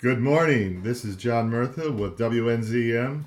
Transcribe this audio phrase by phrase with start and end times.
[0.00, 0.82] Good morning.
[0.82, 3.24] This is John Murtha with WNZN.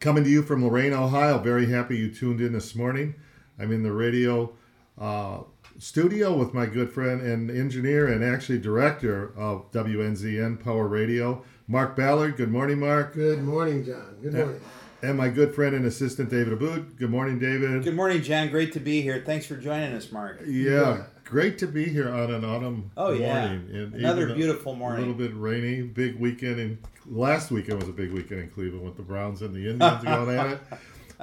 [0.00, 1.38] Coming to you from Lorain, Ohio.
[1.38, 3.14] Very happy you tuned in this morning.
[3.60, 4.52] I'm in the radio
[4.98, 5.42] uh,
[5.78, 11.94] studio with my good friend and engineer and actually director of WNZN Power Radio, Mark
[11.94, 12.36] Ballard.
[12.36, 13.14] Good morning, Mark.
[13.14, 14.16] Good morning, John.
[14.20, 14.60] Good morning.
[15.02, 16.96] And my good friend and assistant, David Aboud.
[16.96, 17.84] Good morning, David.
[17.84, 18.48] Good morning, John.
[18.50, 19.22] Great to be here.
[19.24, 20.40] Thanks for joining us, Mark.
[20.44, 21.02] Yeah, Yeah.
[21.24, 23.46] Great to be here on an autumn Oh, yeah.
[23.48, 23.68] morning.
[23.72, 25.04] And Another beautiful morning.
[25.04, 26.60] A little bit rainy, big weekend.
[26.60, 30.04] And last weekend was a big weekend in Cleveland with the Browns and the Indians
[30.04, 30.60] going at it.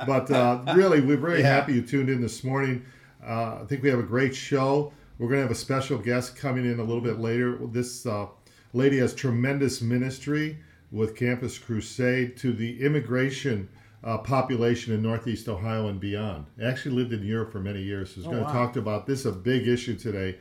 [0.08, 1.48] But uh, really, we're very Yeah.
[1.56, 2.86] happy you tuned in this morning.
[3.22, 4.94] Uh, I think we have a great show.
[5.18, 7.58] We're going to have a special guest coming in a little bit later.
[7.68, 8.28] This uh,
[8.72, 10.58] lady has tremendous ministry
[10.94, 13.68] with Campus Crusade to the immigration
[14.04, 16.46] uh, population in Northeast Ohio and beyond.
[16.62, 18.14] Actually lived in Europe for many years.
[18.14, 18.54] Who's Oh, going to wow.
[18.66, 20.38] talk about this a big issue today,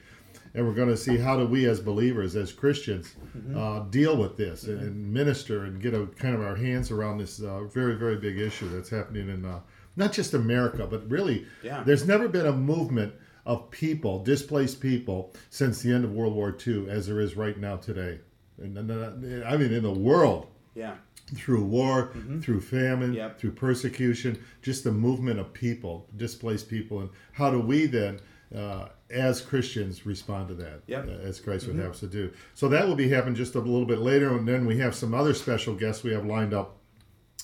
[0.54, 3.56] and we're going to see how do we as believers, as Christians, Mm-hmm.
[3.58, 7.18] uh, deal with this and, and minister and get a kind of our hands around
[7.18, 9.60] this uh, very very big issue that's happening in uh,
[9.96, 11.82] not just America, but really Yeah.
[11.84, 13.12] there's never been a movement
[13.46, 17.56] of people, displaced people, since the end of World War II as there is right
[17.58, 18.18] now today.
[18.60, 20.94] And, and, uh, I mean, in the world, Yeah.
[21.34, 23.38] Through war, through famine, Yep.
[23.38, 28.20] through persecution, just the movement of people, displaced people, and how do we then,
[28.54, 30.82] uh, as Christians, respond to that?
[30.86, 31.06] Yep.
[31.08, 32.30] uh, as Christ would have us to do.
[32.54, 35.12] So that will be happening just a little bit later, and then we have some
[35.14, 36.76] other special guests we have lined up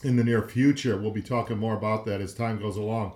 [0.03, 0.97] in the near future.
[0.97, 3.13] We'll be talking more about that as time goes along.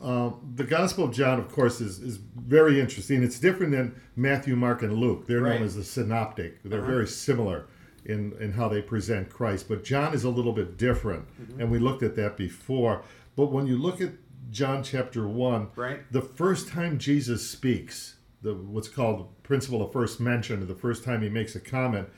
[0.05, 3.23] Um, the Gospel of John, of course, is, is very interesting.
[3.23, 5.27] It's different than Matthew, Mark, and Luke.
[5.27, 5.55] They're Right.
[5.55, 6.63] known as the synoptic.
[6.63, 6.91] They're Uh-huh.
[6.91, 7.65] very similar
[8.05, 9.67] in, in how they present Christ.
[9.69, 11.25] But John is a little bit different,
[11.59, 13.03] and we looked at that before.
[13.35, 14.13] But when you look at
[14.51, 16.01] John chapter 1, Right.
[16.13, 20.75] the first time Jesus speaks, the what's called the principle of first mention, or the
[20.75, 22.09] first time he makes a comment,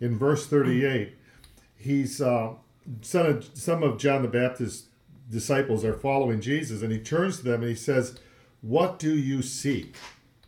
[0.00, 1.14] in verse 38,
[1.76, 2.54] he's uh,
[3.02, 4.88] some of, some of John the Baptist's
[5.30, 8.18] disciples are following Jesus, and he turns to them and he says,
[8.60, 9.96] "What do you seek?"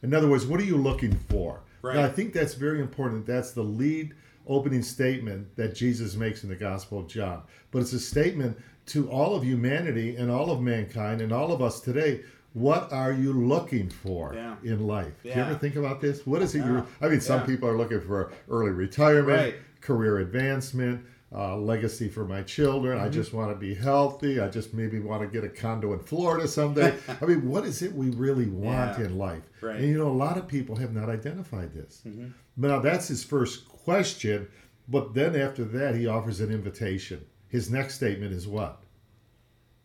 [0.02, 1.60] In other words, what are you looking for?
[1.82, 1.96] Right.
[1.96, 3.26] Now, I think that's very important.
[3.26, 4.14] That's the lead
[4.46, 7.42] opening statement that Jesus makes in the Gospel of John.
[7.70, 8.56] But it's a statement
[8.86, 12.22] to all of humanity and all of mankind and all of us today.
[12.54, 14.56] What are you looking for Yeah.
[14.64, 15.12] in life?
[15.22, 16.26] Do you ever think about this?
[16.26, 16.60] What is it?
[16.60, 16.66] Yeah.
[16.72, 17.46] You're, I mean, some Yeah.
[17.46, 19.54] people are looking for early retirement, Right.
[19.82, 22.96] career advancement, uh, legacy for my children.
[22.96, 23.06] Mm-hmm.
[23.06, 24.40] I just want to be healthy.
[24.40, 26.94] I just maybe want to get a condo in Florida someday.
[27.20, 29.04] I mean, what is it we really want Yeah.
[29.06, 29.42] in life?
[29.60, 29.76] Right.
[29.76, 32.00] And you know, a lot of people have not identified this.
[32.06, 32.28] Mm-hmm.
[32.56, 34.48] Now, that's his first question.
[34.88, 37.24] But then after that, he offers an invitation.
[37.48, 38.82] His next statement is what?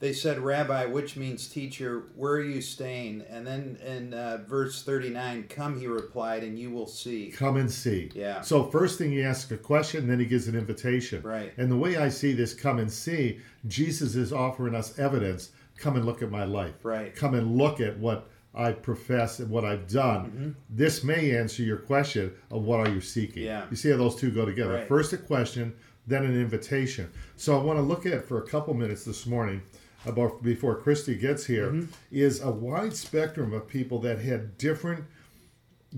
[0.03, 3.23] They said, Rabbi, which means teacher, where are you staying?
[3.29, 7.31] And then in uh, verse 39, come, he replied, and you will see.
[7.31, 8.11] Come and see.
[8.13, 8.41] Yeah.
[8.41, 11.23] So first thing he asks a question, then he gives an invitation.
[11.23, 11.53] Right.
[11.55, 15.51] And the way I see this come and see, Jesus is offering us evidence.
[15.77, 16.83] Come and look at my life.
[16.83, 17.15] Right.
[17.15, 20.25] Come and look at what I profess and what I've done.
[20.25, 20.49] Mm-hmm.
[20.69, 23.43] This may answer your question of what are you seeking.
[23.43, 23.67] Yeah.
[23.69, 24.73] You see how those two go together.
[24.73, 24.87] Right.
[24.89, 25.73] First a question,
[26.07, 27.09] then an invitation.
[27.37, 29.61] So I want to look at for a couple minutes this morning
[30.05, 31.91] about before Christy gets here Mm-hmm.
[32.11, 35.05] is a wide spectrum of people that had different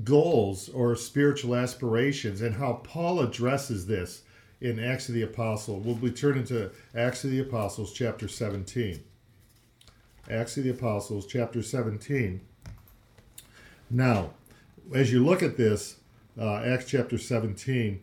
[0.03, 4.23] goals or spiritual aspirations and how Paul addresses this
[4.61, 5.79] in Acts of the Apostle.
[5.79, 9.03] We'll be turning to Acts of the Apostles, chapter 17.
[10.30, 12.41] Acts of the Apostles, chapter 17.
[13.89, 14.31] Now,
[14.94, 15.97] as you look at this,
[16.39, 18.01] uh, Acts chapter 17,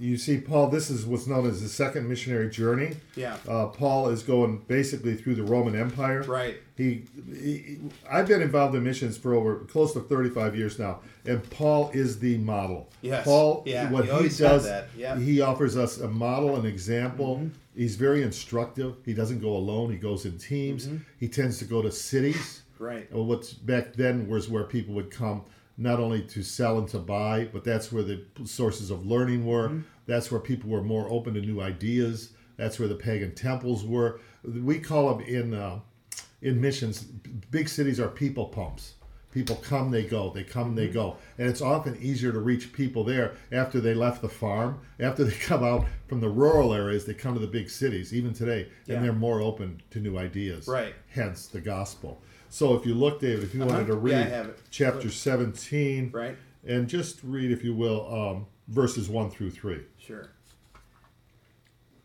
[0.00, 2.96] you see Paul, this is what's known as the second missionary journey.
[3.14, 3.36] Yeah.
[3.46, 6.22] Uh, Paul is going basically through the Roman Empire.
[6.22, 6.56] Right.
[6.76, 7.78] He, he,
[8.10, 12.18] I've been involved in missions for over close to 35 years now, and Paul is
[12.18, 12.88] the model.
[13.02, 13.24] Yes.
[13.24, 14.66] Paul, Yeah, what he he does.
[14.96, 15.18] Yeah.
[15.18, 17.36] he offers us a model, an example.
[17.36, 17.48] Mm-hmm.
[17.76, 18.96] He's very instructive.
[19.04, 19.90] He doesn't go alone.
[19.90, 20.86] He goes in teams.
[20.86, 20.96] Mm-hmm.
[21.18, 22.62] He tends to go to cities.
[22.78, 23.12] Right.
[23.12, 25.44] What's back then was where people would come
[25.76, 29.68] not only to sell and to buy, but that's where the sources of learning were.
[29.68, 29.80] Mm-hmm.
[30.06, 32.30] That's where people were more open to new ideas.
[32.56, 34.20] That's where the pagan temples were.
[34.44, 35.80] We call them in uh,
[36.42, 37.02] in missions.
[37.50, 38.94] Big cities are people pumps.
[39.32, 40.30] People come, they go.
[40.30, 41.16] They come, they go.
[41.38, 44.80] And it's often easier to reach people there after they left the farm.
[44.98, 48.34] After they come out from the rural areas, they come to the big cities, even
[48.34, 48.96] today, Yeah.
[48.96, 50.66] and they're more open to new ideas.
[50.66, 50.94] Right.
[51.08, 52.20] Hence the gospel.
[52.50, 54.00] So if you look, David, if you wanted to Uh-huh.
[54.00, 54.58] read Yeah, I have it.
[54.70, 56.36] chapter 17, Right.
[56.66, 59.84] and just read, if you will, um, verses 1 through 3.
[59.98, 60.30] Sure.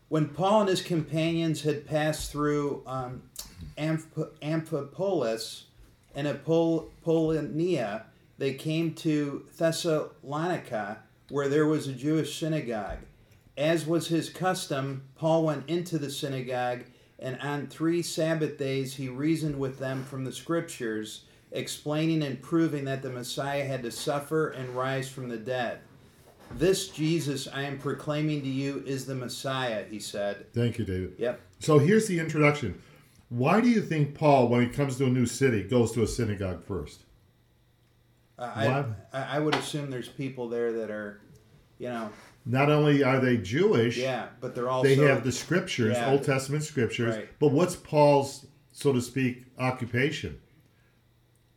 [0.08, 3.22] When Paul and his companions had passed through um,
[3.76, 5.64] Amph- Amphipolis
[6.14, 8.04] and Apol- Apollonia,
[8.38, 12.98] they came to Thessalonica, where there was a Jewish synagogue.
[13.56, 16.84] As was his custom, Paul went into the synagogue,
[17.18, 22.84] and on three Sabbath days he reasoned with them from the Scriptures, explaining and proving
[22.84, 25.80] that the Messiah had to suffer and rise from the dead.
[26.52, 30.52] This Jesus I am proclaiming to you is the Messiah, he said.
[30.52, 31.14] Thank you, David.
[31.18, 31.40] Yep.
[31.60, 32.80] So here's the introduction.
[33.28, 36.06] Why do you think Paul, when he comes to a new city, goes to a
[36.06, 37.00] synagogue first?
[38.38, 38.52] Uh,
[39.12, 41.20] I, I, I would assume there's people there that are,
[41.78, 42.10] you know,
[42.48, 44.88] Not only are they Jewish, yeah, but they're also.
[44.88, 46.10] they have the scriptures, Yeah.
[46.12, 47.16] Old Testament scriptures.
[47.16, 47.28] Right.
[47.40, 50.38] But what's Paul's, so to speak, occupation?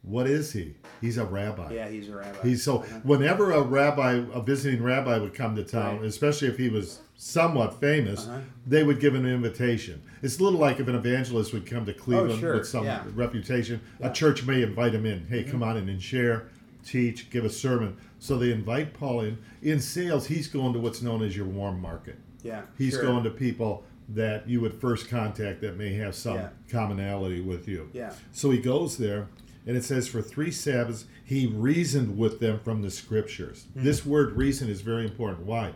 [0.01, 0.75] What is he?
[1.01, 1.73] He's a rabbi.
[1.73, 2.41] Yeah, he's a rabbi.
[2.41, 6.05] He's so whenever a rabbi, a visiting rabbi would come to town, Right.
[6.05, 8.39] especially if he was somewhat famous, Uh-huh.
[8.65, 10.01] they would give an invitation.
[10.23, 12.85] It's a little like if an evangelist would come to Cleveland Oh, sure, with some
[12.85, 13.03] yeah.
[13.13, 13.81] reputation.
[13.99, 14.07] Yeah.
[14.07, 14.11] Mm-hmm.
[14.11, 15.27] A church may invite him in.
[15.27, 16.47] Hey, come on in and share,
[16.89, 17.97] teach, give a sermon.
[18.19, 19.37] So they invite Paul in.
[19.61, 22.17] In sales, he's going to what's known as your warm market.
[22.43, 23.03] yeah, He's sure.
[23.03, 26.49] going to people that you would first contact that may have some Yeah.
[26.69, 27.89] commonality with you.
[27.93, 28.13] Yeah.
[28.31, 29.27] So he goes there,
[29.67, 33.65] and it says, For three Sabbaths he reasoned with them from the scriptures.
[33.73, 33.83] Hmm.
[33.83, 35.45] This word reason is very important.
[35.45, 35.73] Why?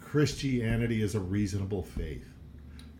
[0.00, 2.26] Christianity is a reasonable faith.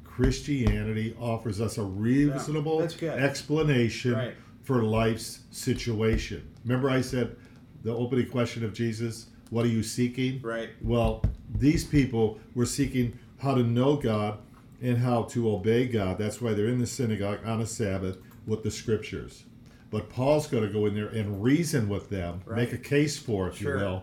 [0.05, 3.19] Christianity offers us a reasonable good.
[3.19, 4.35] explanation Right.
[4.63, 6.43] for life's situation.
[6.65, 7.37] Remember, I said
[7.83, 10.43] the opening question of Jesus, What are you seeking?
[10.43, 10.69] Right.
[10.83, 11.23] Well,
[11.55, 14.39] these people were seeking how to know God
[14.83, 16.19] and how to obey God.
[16.19, 19.45] That's why they're in the synagogue on a Sabbath with the scriptures.
[19.91, 22.59] But Paul's going to go in there and reason with them, Right.
[22.59, 23.79] make a case for, if Sure.
[23.79, 24.03] you will,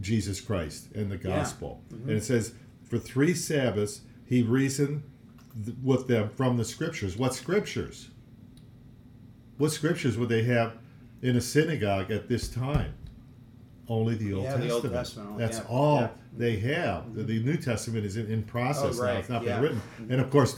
[0.00, 1.20] Jesus Christ and the Yeah.
[1.20, 1.28] Mm-hmm.
[1.28, 1.82] gospel.
[1.90, 5.02] And it says, for three Sabbaths, he reasoned
[5.64, 7.16] th- with them from the scriptures.
[7.18, 8.08] What scriptures?
[9.58, 10.78] What scriptures would they have
[11.22, 12.94] in a synagogue at this time?
[13.88, 14.68] Only the Old Yeah, Testament.
[14.68, 16.08] the Old Testament, That's yeah, all yeah.
[16.36, 17.14] they have.
[17.14, 19.12] The, the New Testament is in, in process Oh, now.
[19.18, 19.82] It's not been written.
[20.08, 20.56] And of course,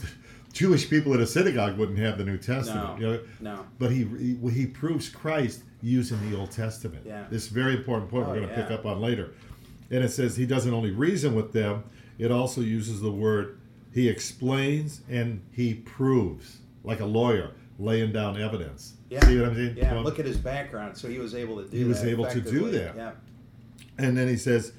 [0.53, 2.99] Jewish people in a synagogue wouldn't have the New Testament.
[2.99, 3.19] No, you know?
[3.55, 3.65] no.
[3.79, 7.03] But he, he he proves Christ using the Old Testament.
[7.07, 7.25] Yeah.
[7.31, 9.31] This very important point we're Oh, going to pick up on later.
[9.89, 11.83] And it says he doesn't only reason with them,
[12.19, 13.59] it also uses the word
[13.91, 18.93] he explains and he proves, like a lawyer laying down evidence.
[19.09, 19.25] Yeah.
[19.25, 19.77] See what I'm saying?
[19.77, 20.97] Yeah, Well, look at his background.
[20.97, 22.95] So he was able to do He was able to do that.
[22.95, 23.11] Yeah.
[23.97, 24.73] And then he says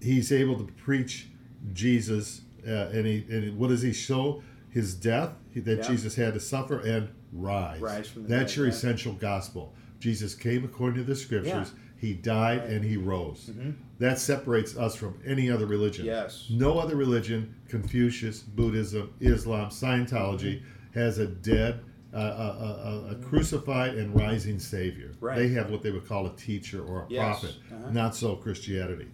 [0.00, 1.28] he's able to preach
[1.72, 4.42] Jesus, uh, and he and what does he show?
[4.70, 5.88] His death that Yeah.
[5.88, 7.80] Jesus had to suffer and rise.
[7.80, 8.72] Rise from the That's dead, your yeah.
[8.72, 9.74] essential gospel.
[9.98, 11.50] Jesus came according to the scriptures.
[11.52, 11.62] Yeah.
[11.64, 11.76] Mm-hmm.
[12.00, 13.50] He died and he rose.
[13.98, 16.06] That separates us from any other religion.
[16.06, 16.46] Yes.
[16.48, 20.62] No other religion, Confucius, Buddhism, Islam, Scientology,
[20.94, 21.80] has a dead,
[22.12, 25.12] uh, a, a, a, crucified and rising Savior.
[25.20, 25.36] Right.
[25.38, 27.40] They have what they would call a teacher or a Yes.
[27.40, 27.56] prophet.
[27.72, 27.90] Uh-huh.
[27.92, 29.06] Not so Christianity.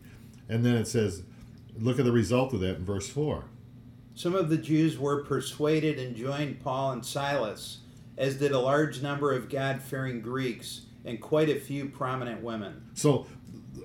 [0.49, 1.23] And then it says,
[1.79, 3.45] look at the result of that in verse 4.
[4.15, 7.81] Some of the Jews were persuaded and joined Paul and Silas,
[8.17, 12.83] as did a large number of God fearing Greeks and quite a few prominent women.
[12.95, 13.27] So,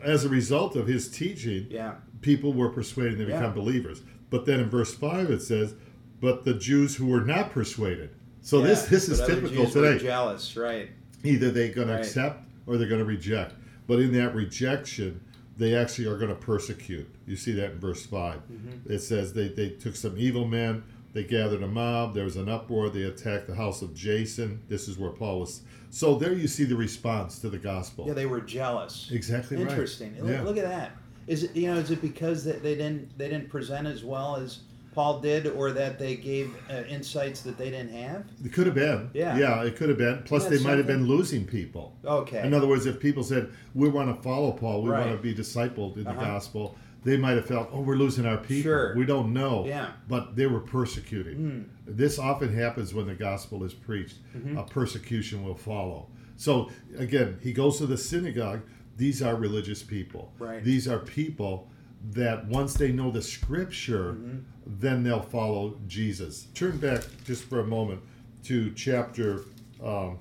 [0.02, 1.96] as a result of his teaching, Yeah.
[2.22, 3.40] people were persuaded to Yeah.
[3.42, 4.04] become believers.
[4.30, 5.76] But then in verse 5 it says,
[6.22, 8.12] but the Jews who were not persuaded.
[8.42, 9.98] So this Yeah, this is but other typical Jews today.
[10.00, 10.90] jealous, right?
[11.24, 13.54] Either they're going to accept or they're going to reject.
[13.88, 15.22] But in that rejection,
[15.58, 17.08] they actually are going to persecute.
[17.28, 18.36] You see that in verse 5.
[18.36, 18.92] Mm-hmm.
[18.92, 20.84] It says they, they took some evil men,
[21.14, 24.62] they gathered a mob, there was an uproar, they attacked the house of Jason.
[24.70, 25.62] This is where Paul was.
[25.90, 28.08] So there you see the response to the gospel.
[28.08, 29.10] Yeah, they were jealous.
[29.12, 29.70] exactly right.
[29.70, 30.16] Interesting.
[30.20, 30.42] Look- Yeah.
[30.42, 30.92] Look at that.
[31.28, 34.60] Is it you know is it because they didn't they didn't present as well as
[34.94, 38.26] Paul did, or that they gave uh, insights that they didn't have?
[38.44, 39.10] It could have been.
[39.14, 39.38] Yeah.
[39.38, 40.24] Yeah, it could have been.
[40.24, 41.96] Plus, they might have been losing people.
[42.04, 42.46] Okay.
[42.46, 45.34] In other words, if people said, we want to follow Paul, we want to be
[45.34, 46.22] discipled in the Uh-huh.
[46.26, 48.64] gospel, they might have felt, oh, we're losing our people.
[48.64, 48.96] Sure.
[48.96, 49.66] We don't know.
[49.66, 49.92] Yeah.
[50.08, 51.70] But they were persecuting.
[51.88, 54.18] This often happens when the gospel is preached.
[54.38, 54.58] Mm-hmm.
[54.58, 56.08] A persecution will follow.
[56.36, 58.62] So, again, he goes to the synagogue.
[58.98, 60.32] These are religious people.
[60.38, 60.64] Right.
[60.64, 61.70] These are people
[62.12, 64.38] that once they know the scripture, Mm-hmm.
[64.66, 66.48] then they'll follow Jesus.
[66.54, 68.02] Turn back just for a moment
[68.44, 69.42] to chapter
[69.84, 70.18] um,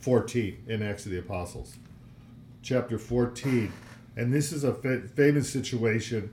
[0.00, 1.76] 14 in Acts of the Apostles.
[2.62, 3.72] Chapter 14.
[4.16, 6.32] And this is a fa- famous situation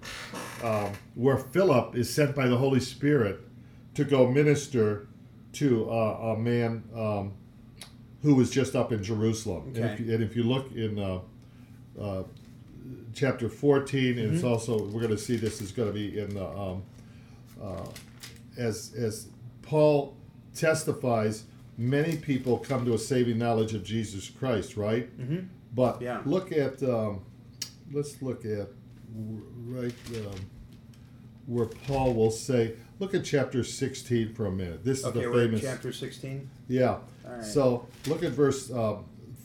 [0.64, 3.40] um, where Philip is sent by the Holy Spirit
[3.96, 5.08] to go minister
[5.54, 7.34] to uh, a man um,
[8.22, 9.74] who was just up in Jerusalem.
[9.76, 11.20] And, if you, and if you look in uh,
[12.00, 12.24] uh,
[13.14, 16.34] chapter 14, and it's also, we're going to see this is going to be in
[16.36, 16.84] the, um,
[17.62, 17.86] uh,
[18.58, 19.28] as, as
[19.62, 20.16] Paul
[20.56, 21.46] testifies,
[21.78, 25.16] many people come to a saving knowledge of Jesus Christ, right?
[25.20, 25.48] Mm-hmm.
[25.74, 26.22] But Yeah.
[26.26, 27.22] look at, um,
[27.92, 28.70] let's look at
[29.66, 30.40] right um,
[31.46, 34.84] where Paul will say, look at chapter 16 for a minute.
[34.84, 35.62] This is the famous.
[35.62, 36.50] chapter 16.
[36.68, 36.98] Yeah.
[37.26, 37.44] Right.
[37.44, 38.98] So look at verse uh,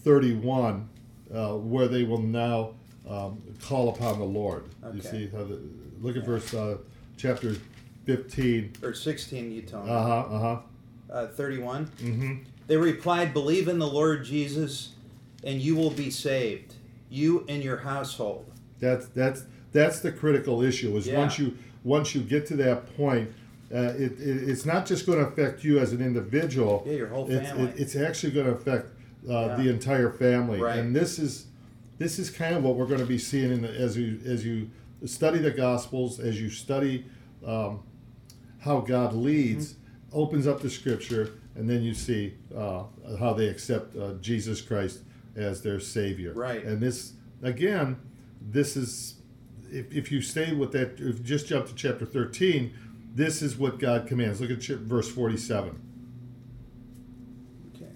[0.03, 0.89] 31,
[1.33, 2.75] uh, where they will now
[3.09, 4.65] um, call upon the Lord.
[4.95, 5.61] You see how the,
[6.01, 6.79] look at verse uh,
[7.17, 7.57] chapter
[8.07, 8.75] 15.
[8.83, 9.91] Or 16, you told me.
[9.93, 10.15] Uh huh.
[10.31, 10.61] Uh huh.
[11.11, 11.87] Uh, 31.
[12.01, 12.35] Mm-hmm.
[12.67, 14.91] They replied, Believe in the Lord Jesus,
[15.45, 16.75] and you will be saved,
[17.11, 18.47] you and your household.
[18.81, 20.97] That's that's that's the critical issue.
[20.97, 21.19] Is Yeah.
[21.19, 23.31] once you once you get to that point,
[23.75, 26.83] uh, it, it it's not just going to affect you as an individual.
[26.87, 27.69] Yeah, your whole It's, family.
[27.71, 28.87] it, it's actually going to affect
[29.29, 29.57] uh, Yeah.
[29.57, 30.61] the entire family.
[30.61, 30.79] Right.
[30.79, 31.47] And this is
[32.03, 34.45] this is kind of what we're going to be seeing in the, as you as
[34.45, 34.71] you
[35.05, 37.05] study the Gospels, as you study
[37.47, 37.83] um,
[38.61, 39.75] how God leads,
[40.13, 40.19] Mm-hmm.
[40.19, 42.85] opens up the Scripture, and then you see uh,
[43.19, 45.01] how they accept uh, Jesus Christ
[45.37, 46.33] as their Savior.
[46.35, 46.63] Right.
[46.63, 47.97] And this again,
[48.41, 49.15] this is
[49.71, 52.75] if, if you stay with that, if you just jump to chapter thirteen,
[53.15, 54.41] this is what God commands.
[54.41, 55.81] Look at verse forty-seven.
[57.75, 57.91] Okay.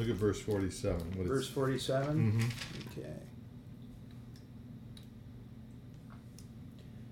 [0.00, 1.12] Look at verse forty-seven.
[1.18, 2.32] What Verse it's, 47.
[2.32, 2.98] Mhm.
[2.98, 3.12] Okay.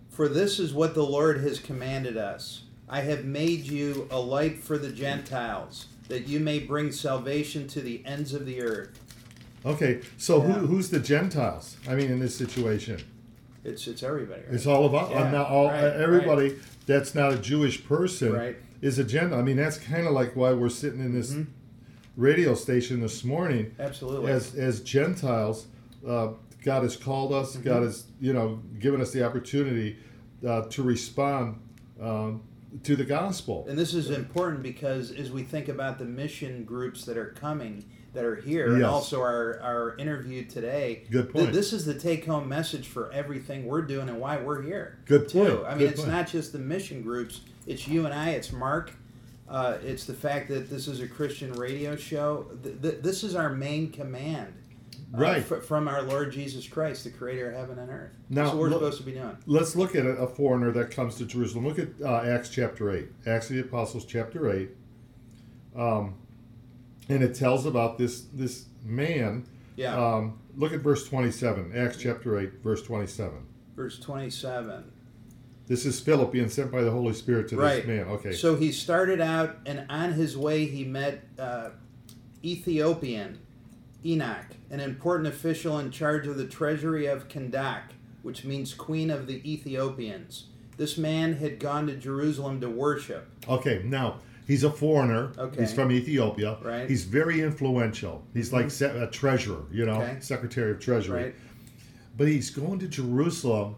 [0.09, 4.57] For this is what the Lord has commanded us I have made you a light
[4.57, 8.99] for the Gentiles, that you may bring salvation to the ends of the earth.
[9.67, 10.55] Okay, so Yeah.
[10.55, 11.77] who, who's the Gentiles?
[11.87, 13.03] I mean, in this situation,
[13.65, 14.55] It's it's everybody, right?
[14.55, 15.45] it's all about uh, Yeah, now.
[15.45, 18.57] All uh, right, everybody that's not a Jewish person Right.
[18.81, 19.39] is a Gentile.
[19.39, 21.51] I mean, that's kind of like why we're sitting in this mm-hmm.
[22.19, 23.75] Radio station this morning.
[23.79, 24.31] Absolutely.
[24.31, 25.69] as as Gentiles.
[26.07, 26.33] Uh,
[26.63, 27.55] God has called us.
[27.55, 27.65] Mm-hmm.
[27.65, 29.97] God has you know given us the opportunity
[30.47, 31.61] uh, to respond
[32.03, 32.43] um,
[32.83, 33.65] to the gospel.
[33.69, 37.85] And this is important because as we think about the mission groups that are coming,
[38.13, 41.53] that are here, and also our, our interview today, Good th- point.
[41.53, 44.99] this is the take home message for everything we're doing and why we're here.
[45.07, 45.39] Good too.
[45.39, 45.67] point.
[45.67, 46.13] I mean, Good it's point.
[46.13, 48.93] not just the mission groups, it's you and I, it's Mark.
[49.49, 52.47] Uh, it's the fact that this is a Christian radio show.
[52.63, 54.53] Th- th- this is our main command.
[55.15, 55.43] uh, Right.
[55.43, 58.11] fr- from our Lord Jesus Christ, the creator of heaven and earth.
[58.29, 59.39] Now, That's what we're supposed to be doing.
[59.47, 61.67] Let's look at a, a foreigner that comes to Jerusalem.
[61.67, 63.09] Look at uh, Acts chapter 8.
[63.27, 64.69] Acts of the Apostles chapter 8.
[65.75, 66.15] Um,
[67.09, 69.47] and it tells about this this man.
[69.77, 69.97] Yeah.
[69.97, 71.73] Um, look at verse 27.
[71.75, 73.39] Acts chapter 8, verse 27.
[73.77, 74.93] Verse 27.
[75.69, 77.77] This is Philip being sent by the Holy Spirit to Right.
[77.77, 78.07] this man.
[78.15, 78.33] Okay.
[78.33, 81.71] So he started out, and on his way, he met uh,
[82.45, 83.39] Ethiopian
[84.03, 87.91] eunuch, an important official in charge of the treasury of Kandake,
[88.23, 90.47] which means Queen of the Ethiopians.
[90.77, 93.29] This man had gone to Jerusalem to worship.
[93.49, 95.33] Okay, now he's a foreigner.
[95.37, 95.61] Okay.
[95.63, 96.53] He's from Ethiopia.
[96.63, 96.81] Right.
[96.83, 96.89] Mm-hmm.
[96.89, 98.23] He's very influential.
[98.33, 100.17] He's like se- a treasurer, you know, Okay.
[100.21, 101.23] secretary of treasury.
[101.25, 101.35] Right?
[102.17, 103.75] But he's going to Jerusalem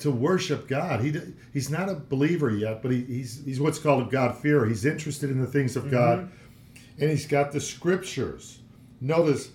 [0.00, 1.00] to worship God.
[1.00, 1.12] He
[1.52, 4.66] he's not a believer yet, but he, he's he's what's called a God fearer.
[4.66, 7.02] He's interested in the things of God, Mm-hmm.
[7.02, 8.60] and he's got the scriptures.
[9.00, 9.50] Notice.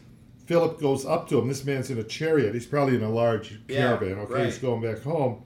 [0.46, 1.48] Philip goes up to him.
[1.48, 2.54] This man's in a chariot.
[2.54, 4.20] He's probably in a large Yeah, caravan.
[4.24, 4.46] Okay, right.
[4.48, 5.42] he's going back home,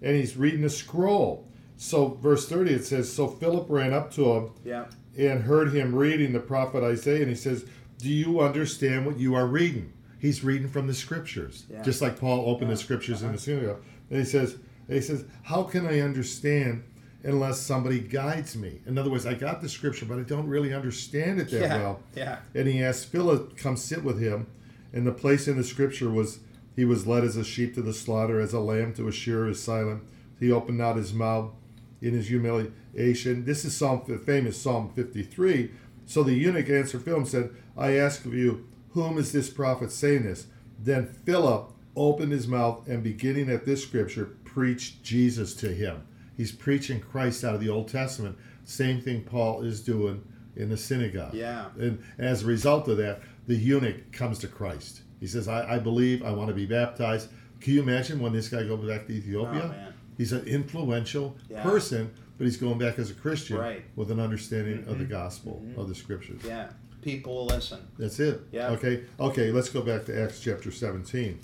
[0.00, 1.48] and he's reading a scroll.
[1.76, 4.84] So, verse thirty, it says, "So Philip ran up to him Yeah.
[5.18, 7.64] and heard him reading the prophet Isaiah, and he says,
[7.98, 11.82] "Do you understand what you are reading?" He's reading from the scriptures, Yeah.
[11.82, 13.36] just like Paul opened the scriptures in Uh-huh.
[13.36, 13.82] the synagogue.
[14.10, 14.56] And he says,
[14.88, 16.82] "He says, how can I understand
[17.22, 20.72] unless somebody guides me?" In other words, I got the scripture, but I don't really
[20.72, 21.76] understand it that Yeah.
[21.76, 22.00] well.
[22.16, 22.38] Yeah.
[22.54, 24.46] And he asked Philip, "Come sit with him."
[24.92, 26.38] And the place in the scripture was,
[26.74, 29.48] "He was led as a sheep to the slaughter, as a lamb to a shearer
[29.48, 30.02] is silent.
[30.40, 31.52] He opened not his mouth
[32.00, 35.72] in his humiliation." This is Psalm, famous Psalm 53.
[36.06, 39.92] So the eunuch answered Philip and said, "I ask of you, whom is this prophet
[39.92, 40.46] saying this?"
[40.82, 46.06] Then Philip opened his mouth and, beginning at this scripture, preached Jesus to him.
[46.36, 48.38] He's preaching Christ out of the Old Testament.
[48.64, 50.22] Same thing Paul is doing
[50.56, 51.34] in the synagogue.
[51.34, 51.66] Yeah.
[51.78, 55.02] And as a result of that, the eunuch comes to Christ.
[55.20, 57.28] He says, I, I believe, I want to be baptized.
[57.60, 59.88] Can you imagine when this guy goes back to Ethiopia?
[59.88, 59.92] Oh.
[60.16, 61.62] He's an influential Yeah.
[61.62, 63.84] person, but he's going back as a Christian Right.
[63.96, 65.12] with an understanding of the mm-hmm.
[65.12, 65.88] gospel, of mm-hmm.
[65.88, 66.42] the scriptures.
[66.44, 66.70] Yeah.
[67.02, 67.80] People will listen.
[67.98, 68.40] That's it.
[68.52, 68.70] Yeah.
[68.70, 69.04] Okay.
[69.18, 69.52] Okay.
[69.52, 71.38] Let's go back to Acts chapter 17.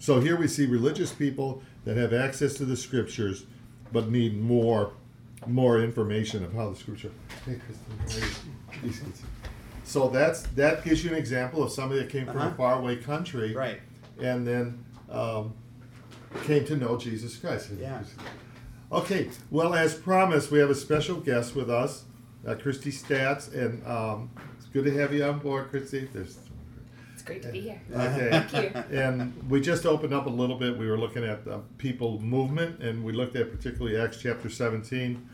[0.00, 3.44] So here we see religious people that have access to the scriptures,
[3.92, 4.92] but need more,
[5.46, 7.10] more information of how the scripture.
[7.44, 8.82] Hey, Kristen, how are you?
[8.88, 9.22] These kids.
[9.84, 12.54] So that's that gives you an example of somebody that came from a Uh-huh.
[12.56, 13.80] faraway country, Right.
[14.20, 15.52] and then um,
[16.44, 17.70] came to know Jesus Christ.
[17.78, 18.02] Yeah.
[18.92, 22.04] Okay, well, as promised, we have a special guest with us,
[22.46, 26.08] uh, Christy Stats, and um, it's good to have you on board, Christy.
[26.12, 26.38] There's,
[27.30, 27.80] great to be here.
[27.94, 28.44] okay.
[28.48, 28.98] Thank you.
[28.98, 30.76] and we just opened up a little bit.
[30.76, 35.28] We were looking at the people movement, and we looked at particularly Acts chapter 17,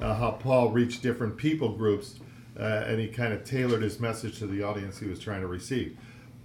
[0.00, 2.20] uh, how Paul reached different people groups,
[2.58, 5.48] uh, and he kind of tailored his message to the audience he was trying to
[5.48, 5.98] receive.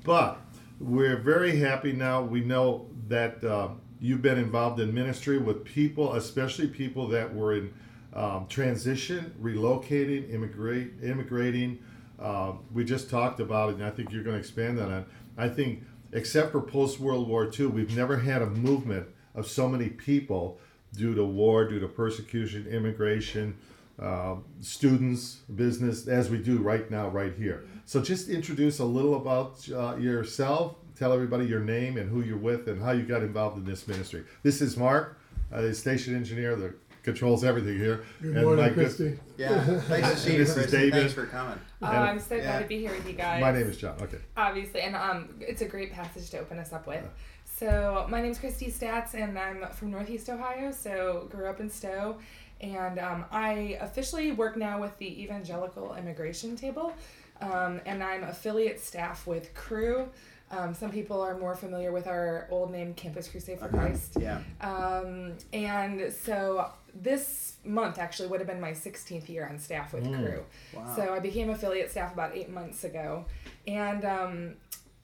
[0.04, 0.42] But
[0.80, 2.24] we're very happy now.
[2.24, 3.70] We know that uh,
[4.00, 7.72] you've been involved in ministry with people, especially people that were in
[8.14, 11.78] um, transition, relocating, immigrate, immigrating.
[12.20, 15.06] Uh, we just talked about it, and I think you're going to expand on it.
[15.38, 19.68] I think, except for post World War II, we've never had a movement of so
[19.68, 20.60] many people
[20.96, 23.58] due to war, due to persecution, immigration,
[24.02, 27.66] uh, students, business, as we do right now, right here.
[27.86, 30.76] So just introduce a little about uh, yourself.
[30.98, 33.88] Tell everybody your name and who you're with and how you got involved in this
[33.88, 34.26] ministry.
[34.44, 35.20] This is Mark,
[35.52, 36.74] the station engineer that
[37.04, 38.04] controls everything here.
[38.22, 39.20] Good And morning, my good- Christy.
[39.38, 39.64] Yeah.
[39.90, 40.94] Nice to see you, This is David.
[40.94, 41.60] Thanks for coming.
[41.82, 42.44] Oh, And- I'm so Yeah.
[42.44, 43.42] glad to be here with you guys.
[43.42, 43.96] My name is John.
[44.02, 44.18] Okay.
[44.38, 47.04] obviously, and um, it's a great passage to open us up with.
[47.46, 50.72] So my name is Christy Stats, and I'm from Northeast Ohio.
[50.72, 52.18] So grew up in Stow,
[52.62, 56.94] and um, I officially work now with the Evangelical Immigration Table,
[57.42, 60.08] um, and I'm affiliate staff with Cru.
[60.52, 64.18] Um, some people are more familiar with our old name, Campus Crusade for Christ.
[64.20, 64.40] Yeah.
[64.62, 70.04] Um, and so this month actually would have been my 16th year on staff with
[70.04, 70.44] Cru.
[70.74, 70.96] Wow.
[70.96, 73.26] So I became affiliate staff about eight months ago.
[73.68, 74.54] And um,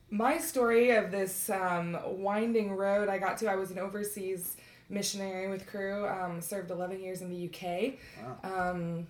[0.09, 4.57] my story of this um, winding road I got to, I was an overseas
[4.89, 7.95] missionary with Cru, um, served 11 years in the UK.
[8.43, 8.71] Wow.
[8.71, 9.07] Um,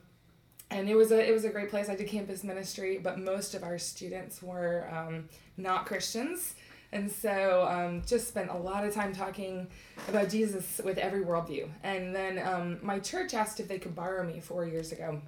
[0.71, 1.89] and it was a it was a great place.
[1.89, 6.56] I did campus ministry, but most of our students were um, not Christians,
[6.95, 9.67] and so um, just spent a lot of time talking
[10.08, 11.67] about Jesus with every worldview.
[11.84, 15.21] And then um, my church asked if they could borrow me four years ago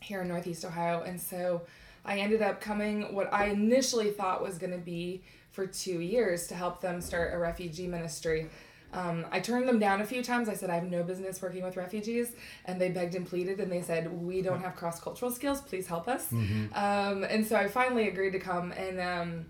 [0.00, 1.62] here in Northeast Ohio, and so
[2.04, 6.46] I ended up coming what I initially thought was going to be for two years
[6.46, 8.48] to help them start a refugee ministry.
[8.92, 10.48] Um, I turned them down a few times.
[10.48, 12.32] I said, I have no business working with refugees.
[12.66, 15.60] And they begged and pleaded, and they said, We don't have cross cultural skills.
[15.62, 16.30] Please help us.
[16.74, 18.72] Um, and so I finally agreed to come.
[18.72, 19.46] And um,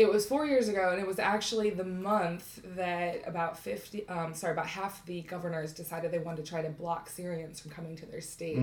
[0.00, 4.32] it was four years ago, and it was actually the month that about 50, um,
[4.32, 7.96] sorry, about half the governors decided they wanted to try to block Syrians from coming
[7.96, 8.58] to their state.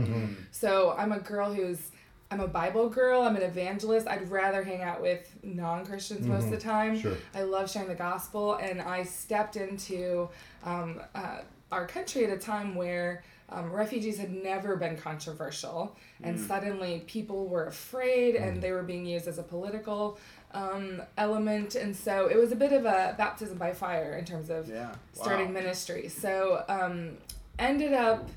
[0.50, 1.92] So I'm a girl who's
[2.30, 3.22] I'm a Bible girl.
[3.22, 4.08] I'm an evangelist.
[4.08, 7.00] I'd rather hang out with non Christians most of the time.
[7.00, 7.16] Sure.
[7.36, 10.28] I love sharing the gospel, and I stepped into
[10.64, 16.38] um, uh, our country at a time where um, refugees had never been controversial, and
[16.38, 20.20] suddenly people were afraid, and they were being used as a political
[20.58, 24.50] um, element, and so it was a bit of a baptism by fire in terms
[24.50, 24.94] of Yeah.
[25.14, 25.54] starting Wow.
[25.62, 26.08] ministry.
[26.08, 27.18] So um,
[27.60, 28.30] ended up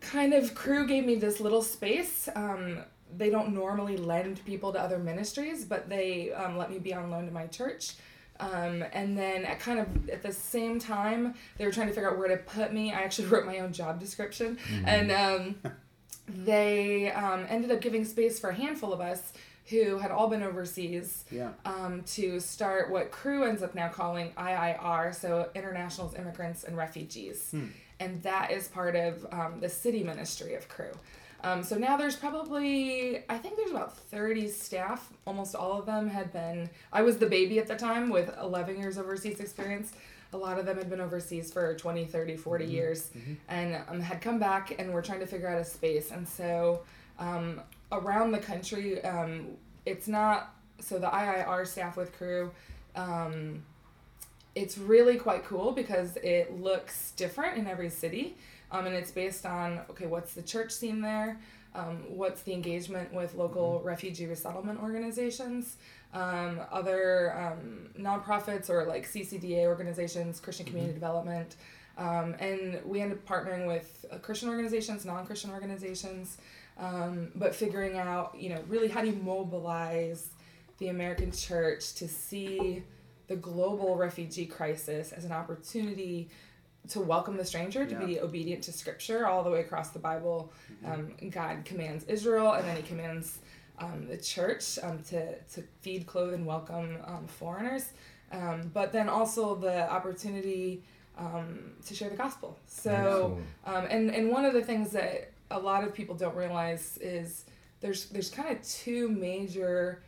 [0.00, 2.28] kind of Cru gave me this little space.
[2.34, 2.78] Um,
[3.16, 7.10] they don't normally lend people to other ministries, but they um, let me be on
[7.10, 7.94] loan to my church.
[8.40, 12.10] Um, and then at kind of at the same time, they were trying to figure
[12.10, 12.92] out where to put me.
[12.92, 15.56] I actually wrote my own job description, and um,
[16.28, 19.32] they um, ended up giving space for a handful of us
[19.70, 21.50] who had all been overseas Yeah.
[21.64, 27.54] um, to start what Cru ends up now calling IIR, so Internationals, Immigrants, and Refugees.
[28.00, 30.86] And that is part of um, the city ministry of Cru.
[31.44, 35.12] Um, so now there's probably, I think there's about 30 staff.
[35.26, 38.78] Almost all of them had been, I was the baby at the time with 11
[38.78, 39.92] years overseas experience.
[40.32, 43.10] A lot of them had been overseas for 20, 30, 40 years
[43.48, 46.10] and um, had come back and were trying to figure out a space.
[46.10, 46.80] And so
[47.18, 47.60] um,
[47.92, 52.50] around the country, um, it's not, so the IIR staff with Cru,
[52.94, 53.62] um,
[54.54, 58.36] it's really quite cool because it looks different in every city.
[58.70, 61.40] Um, and it's based on, okay, what's the church scene there?
[61.74, 65.76] Um, what's the engagement with local refugee resettlement organizations?
[66.12, 71.54] Um, other um, nonprofits or like CCDA organizations, Christian Community Development.
[71.96, 76.38] Um, and we end up partnering with uh, Christian organizations, non Christian organizations,
[76.78, 80.30] um, but figuring out, you know, really how do you mobilize
[80.78, 82.82] the American church to see
[83.26, 86.28] the global refugee crisis as an opportunity
[86.88, 88.04] to welcome the stranger, to Yeah.
[88.06, 90.52] be obedient to scripture all the way across the Bible.
[90.84, 93.40] Um, God commands Israel, and then he commands
[93.78, 97.90] um, the church um, to, to feed, clothe, and welcome um, foreigners.
[98.32, 100.82] Um, but then also the opportunity
[101.18, 102.58] um, to share the gospel.
[102.66, 106.98] So, um, and, and one of the things that a lot of people don't realize
[107.00, 107.44] is
[107.80, 110.02] there's, there's kind of two major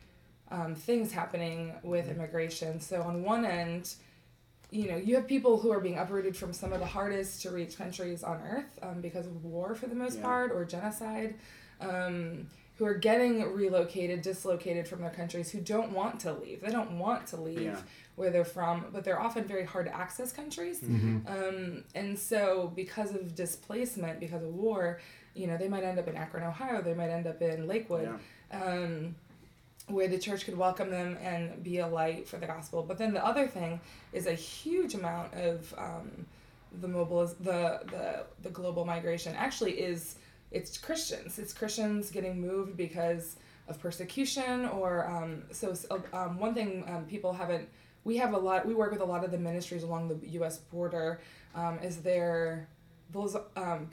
[0.50, 2.80] um, things happening with immigration.
[2.80, 3.94] So on one end,
[4.70, 7.50] you know, you have people who are being uprooted from some of the hardest to
[7.50, 10.24] reach countries on earth um, because of war for the most Yeah.
[10.24, 11.34] part or genocide,
[11.80, 16.60] um, who are getting relocated, dislocated from their countries, who don't want to leave.
[16.62, 17.80] They don't want to leave Yeah.
[18.16, 20.80] where they're from, but they're often very hard to access countries.
[20.80, 21.26] Mm-hmm.
[21.26, 25.00] Um, and so, because of displacement, because of war,
[25.40, 26.82] you know, they might end up in Akron, Ohio.
[26.82, 28.08] They might end up in Lakewood
[28.52, 28.62] Yeah.
[28.62, 29.14] um,
[29.88, 32.82] where the church could welcome them and be a light for the gospel.
[32.82, 33.80] But then the other thing
[34.12, 36.26] is a huge amount of um,
[36.80, 40.16] the mobiliz- the the the global migration actually is
[40.52, 41.38] it's Christians.
[41.38, 43.36] It's Christians getting moved because
[43.68, 47.68] of persecution or um, so so, um, one thing um, people haven't
[48.04, 50.58] we have a lot we work with a lot of the ministries along the U.S.
[50.58, 51.20] border
[51.54, 52.68] um, is there
[53.12, 53.88] those um,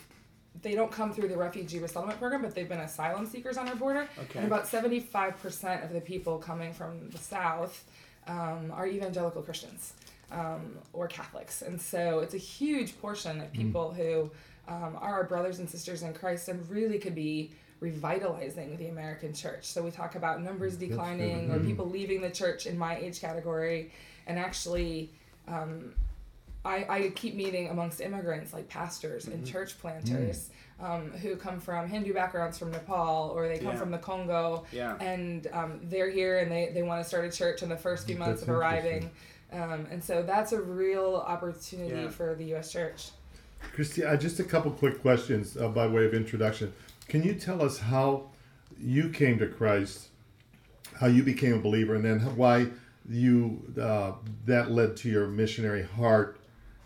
[0.61, 3.75] they don't come through the refugee resettlement program, but they've been asylum seekers on our
[3.75, 4.07] border.
[4.19, 4.39] Okay.
[4.39, 7.83] And about 75% of the people coming from the South
[8.27, 9.93] um, are evangelical Christians
[10.31, 11.61] um, or Catholics.
[11.61, 14.31] And so it's a huge portion of people who
[14.67, 19.33] um, are our brothers and sisters in Christ and really could be revitalizing the American
[19.33, 19.65] church.
[19.65, 23.91] So we talk about numbers declining or people leaving the church in my age category
[24.25, 25.11] and actually.
[25.47, 25.93] Um,
[26.67, 30.49] I, I keep meeting amongst immigrants like pastors and church planters
[30.82, 33.75] um, who come from Hindu backgrounds from Nepal or they come Yeah.
[33.80, 34.95] from the Congo Yeah.
[34.99, 38.06] and um, they're here and they, they want to start a church in the first
[38.06, 39.10] few months That's of arriving.
[39.53, 42.10] Um, and so that's a real opportunity Yeah.
[42.10, 42.71] for the U.S.
[42.71, 43.12] church.
[43.73, 46.73] Christy, uh, just a couple quick questions uh, by way of introduction.
[47.08, 48.30] Can you tell us how
[48.80, 50.10] you came to Christ,
[50.99, 52.67] how you became a believer, and then why
[53.10, 54.12] you uh,
[54.45, 56.37] that led to your missionary heart,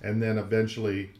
[0.01, 1.11] and then eventually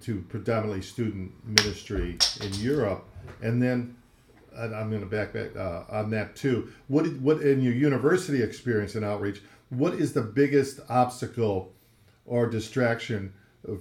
[0.00, 3.04] to predominantly student ministry in Europe,
[3.40, 3.96] and then
[4.56, 6.72] I'm going to back back uh, on that too.
[6.88, 9.42] What what in your university experience and outreach?
[9.70, 11.72] What is the biggest obstacle
[12.26, 13.32] or distraction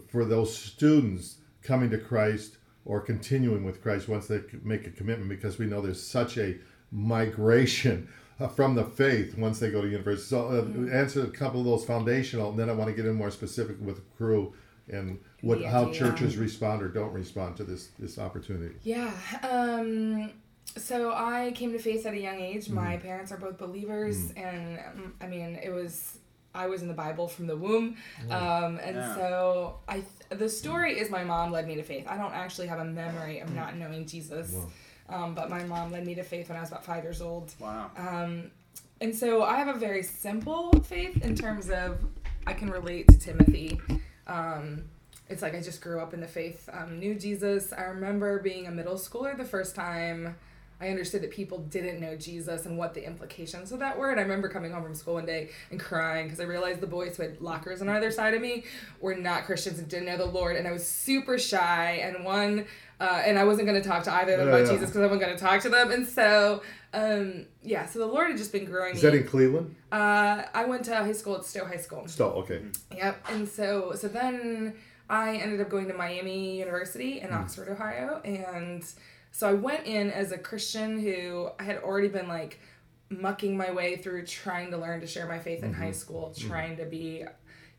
[0.09, 5.29] for those students coming to Christ or continuing with Christ once they make a commitment?
[5.29, 6.57] Because we know there's such a
[6.91, 8.07] migration
[8.49, 10.27] from the faith once they go to university.
[10.27, 13.13] So, uh, answer a couple of those foundational, and then I want to get in
[13.15, 14.53] more specific with the Cru
[14.89, 15.93] and what how Yeah.
[15.93, 18.75] churches respond or don't respond to this this opportunity.
[18.83, 19.11] Yeah.
[19.49, 20.31] Um,
[20.77, 22.69] so I came to faith at a young age.
[22.69, 23.01] My Mm.
[23.01, 26.17] parents are both believers, and um, I mean, it was
[26.53, 27.95] I was in the Bible from the womb,
[28.29, 29.15] um, and Yeah.
[29.15, 32.05] so I th- the story is my mom led me to faith.
[32.09, 34.53] I don't actually have a memory of not knowing Jesus,
[35.11, 37.53] um, but my mom led me to faith when I was about five years old.
[37.59, 37.91] Wow.
[37.97, 38.51] Um,
[39.01, 41.97] and so I have a very simple faith in terms of
[42.47, 43.79] I can relate to Timothy.
[44.27, 44.83] Um,
[45.29, 47.73] it's like I just grew up in the faith, um, knew Jesus.
[47.73, 50.35] I remember being a middle schooler the first time
[50.81, 54.09] I understood that people didn't know Jesus and what the implications of that were.
[54.09, 56.87] And I remember coming home from school one day and crying because I realized the
[56.87, 58.63] boys who had lockers on either side of me
[58.99, 60.55] were not Christians and didn't know the Lord.
[60.55, 62.01] And I was super shy.
[62.03, 62.65] And one,
[63.01, 64.73] uh, and I wasn't going to talk to either of them Yeah, about yeah.
[64.73, 65.91] Jesus because I wasn't going to talk to them.
[65.91, 66.61] And so,
[66.93, 69.09] um, yeah, so the Lord had just been growing Is me.
[69.09, 69.75] that in Cleveland?
[69.91, 72.07] uh, I went to high school at Stow High School.
[72.07, 72.61] Still okay.
[72.95, 73.25] Yep.
[73.29, 74.75] And so so then
[75.09, 78.83] I ended up going to Miami University in Oxford, Ohio, and
[79.31, 82.59] so I went in as a Christian who I had already been like
[83.09, 86.77] mucking my way through trying to learn to share my faith in high school, trying
[86.77, 87.25] to be,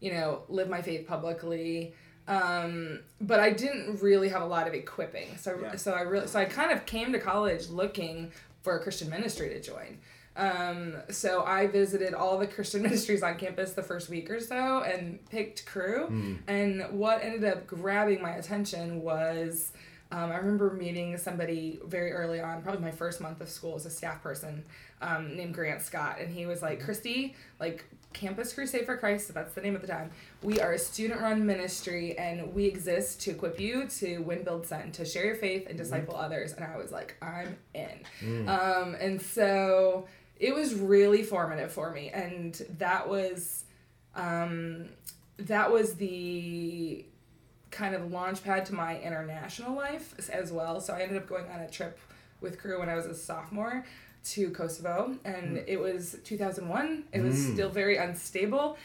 [0.01, 1.95] you know, live my faith publicly.
[2.29, 5.37] Um, but I didn't really have a lot of equipping.
[5.39, 5.77] So Yeah.
[5.77, 8.31] so I really so I kind of came to college looking
[8.63, 9.99] for a Christian ministry to join.
[10.35, 14.81] Um, so I visited all the Christian ministries on campus the first week or so
[14.83, 16.39] and picked Cru.
[16.47, 19.73] And what ended up grabbing my attention was
[20.11, 23.87] um, I remember meeting somebody very early on, probably my first month of school as
[23.87, 24.63] a staff person
[25.01, 26.19] um, named Grant Scott.
[26.21, 29.81] And he was like, Christy, like Campus Crusade for Christ, so that's the name of
[29.81, 30.11] the time.
[30.43, 34.67] We are a student run ministry and we exist to equip you to win, build,
[34.67, 36.53] send, to share your faith and disciple others.
[36.53, 38.49] And I was like, I'm in.
[38.49, 40.07] Um, and so
[40.39, 42.11] it was really formative for me.
[42.11, 43.65] And that was,
[44.15, 44.89] um,
[45.39, 47.05] that was the
[47.71, 50.81] kind of launch pad to my international life as well.
[50.81, 51.99] So I ended up going on a trip
[52.41, 53.85] with Cru when I was a sophomore
[54.25, 55.65] to Kosovo, and Hmm.
[55.67, 57.05] it was 2001.
[57.13, 58.77] It was still very unstable.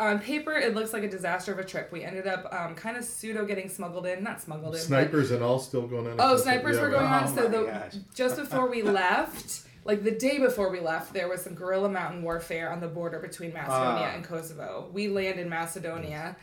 [0.00, 1.90] On paper, it looks like a disaster of a trip.
[1.90, 4.80] We ended up um, kind of pseudo getting smuggled in, not smuggled in.
[4.80, 6.16] but- Snipers and all still going on.
[6.20, 7.22] Oh, snipers Yeah, were going right.
[7.24, 7.32] on.
[7.32, 7.94] Oh So the gosh.
[8.14, 12.22] just before we left, like the day before we left, there was some guerrilla mountain
[12.22, 14.14] warfare on the border between Macedonia Ah.
[14.14, 14.88] and Kosovo.
[14.92, 16.36] We land in Macedonia.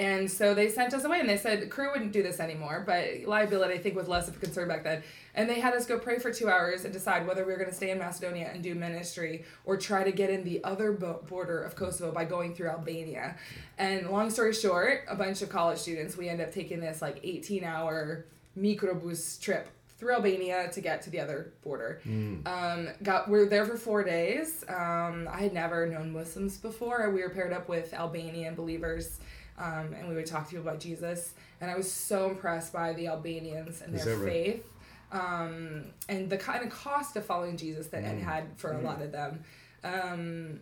[0.00, 2.84] And so they sent us away and they said the Cru wouldn't do this anymore,
[2.86, 5.02] but liability I think was less of a concern back then.
[5.34, 7.68] And they had us go pray for two hours and decide whether we were going
[7.68, 11.22] to stay in Macedonia and do ministry or try to get in the other bo-
[11.28, 13.36] border of Kosovo by going through Albania.
[13.76, 17.20] And long story short, a bunch of college students, we end up taking this like
[17.22, 18.24] 18 hour
[18.58, 22.00] microbus trip through Albania to get to the other border.
[22.46, 24.64] Um, got we were there for four days.
[24.66, 27.10] Um, I had never known Muslims before.
[27.10, 29.20] We were paired up with Albanian believers,
[29.60, 31.34] um, and we would talk to people about Jesus.
[31.60, 34.32] And I was so impressed by the Albanians and Is their right?
[34.32, 34.64] faith,
[35.12, 38.12] um, and the kind of cost of following Jesus that Mm.
[38.18, 39.44] it had for a lot of them.
[39.84, 40.60] Um,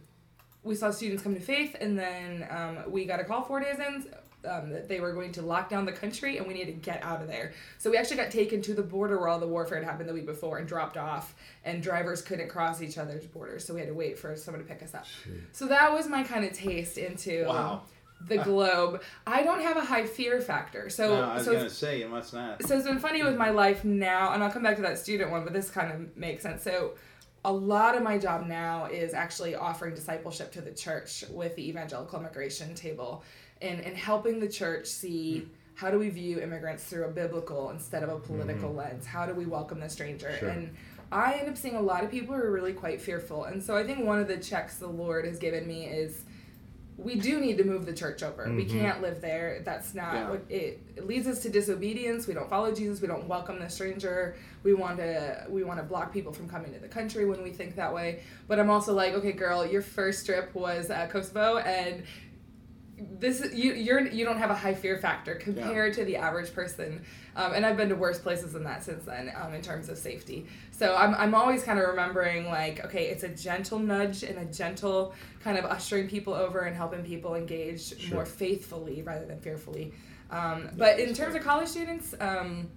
[0.65, 3.79] we saw students come to faith, and then um, we got a call four days
[3.79, 4.07] in
[4.49, 7.03] um, that they were going to lock down the country, and we needed to get
[7.03, 7.53] out of there.
[7.79, 10.15] So we actually got taken to the border where all the warfare had happened the
[10.15, 11.35] week before, and dropped off,
[11.65, 14.69] and drivers couldn't cross each other's borders, so we had to wait for someone to
[14.69, 15.07] pick us up.
[15.53, 17.83] So that was my kind of taste into Wow.
[18.21, 19.03] The globe.
[19.27, 22.09] I don't have a high fear factor, so no, I was so gonna say you
[22.09, 22.63] must not.
[22.63, 25.31] so it's been funny with my life now, and I'll come back to that student
[25.31, 26.63] one, but this kind of makes sense.
[26.63, 26.93] So,
[27.45, 31.69] a lot of my job now is actually offering discipleship to the church with the
[31.69, 33.23] evangelical immigration table
[33.63, 35.49] and, and helping the church see hmm.
[35.75, 38.79] how do we view immigrants through a biblical instead of a political hmm.
[38.79, 39.07] lens?
[39.07, 40.37] How do we welcome the stranger?
[40.39, 40.49] Sure.
[40.49, 40.75] And
[41.11, 43.45] I end up seeing a lot of people who are really quite fearful.
[43.45, 46.25] And so I think one of the checks the Lord has given me is
[46.99, 48.53] we do need to move the church over.
[48.53, 49.63] We can't live there.
[49.65, 50.31] That's not Yeah.
[50.31, 52.27] what it, it leads us to disobedience.
[52.27, 53.01] We don't follow Jesus.
[53.01, 54.35] We don't welcome the stranger.
[54.65, 57.51] We want to we want to block people from coming to the country when we
[57.51, 58.25] think that way.
[58.49, 62.03] But I'm also like, okay, girl, your first trip was uh, Kosovo, and
[63.19, 67.03] this you you're you don't have a high fear factor compared to the average person.
[67.37, 69.97] Um, and I've been to worse places than that since then um, in terms of
[69.97, 70.47] safety.
[70.73, 74.45] So I'm, I'm always kind of remembering like, okay, it's a gentle nudge and a
[74.47, 78.17] gentle kind of ushering people over and helping people engage Sure.
[78.17, 79.93] more faithfully rather than fearfully.
[80.31, 82.69] Um, but in terms of college students, um,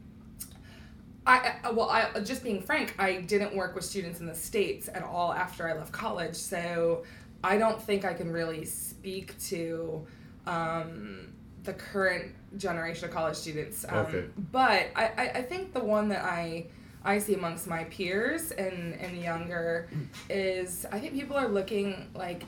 [1.25, 4.89] I, I well, I just being frank, I didn't work with students in the states
[4.93, 7.03] at all after I left college, so
[7.43, 10.05] I don't think I can really speak to
[10.45, 13.85] um, the current generation of college students.
[13.87, 14.25] Um, Okay.
[14.51, 16.67] But I, I, I think the one that I
[17.03, 19.89] I see amongst my peers and and younger
[20.29, 22.43] is I think people are looking like,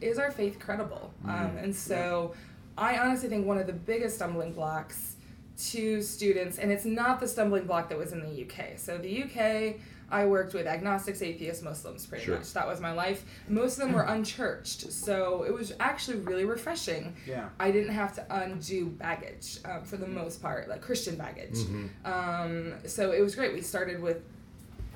[0.00, 1.12] is our faith credible?
[1.24, 2.34] Um, and so
[2.76, 5.16] I honestly think one of the biggest stumbling blocks
[5.70, 8.78] to students, and it's not the stumbling block that was in the UK.
[8.78, 12.36] So the UK, I worked with agnostics, atheists, Muslims, pretty Sure.
[12.38, 12.52] much.
[12.54, 13.24] That was my life.
[13.48, 17.14] Most of them were unchurched, so it was actually really refreshing.
[17.26, 17.48] Yeah.
[17.60, 21.58] I didn't have to undo baggage um, for the most part, like Christian baggage.
[22.04, 23.52] Um, so it was great.
[23.52, 24.22] We started with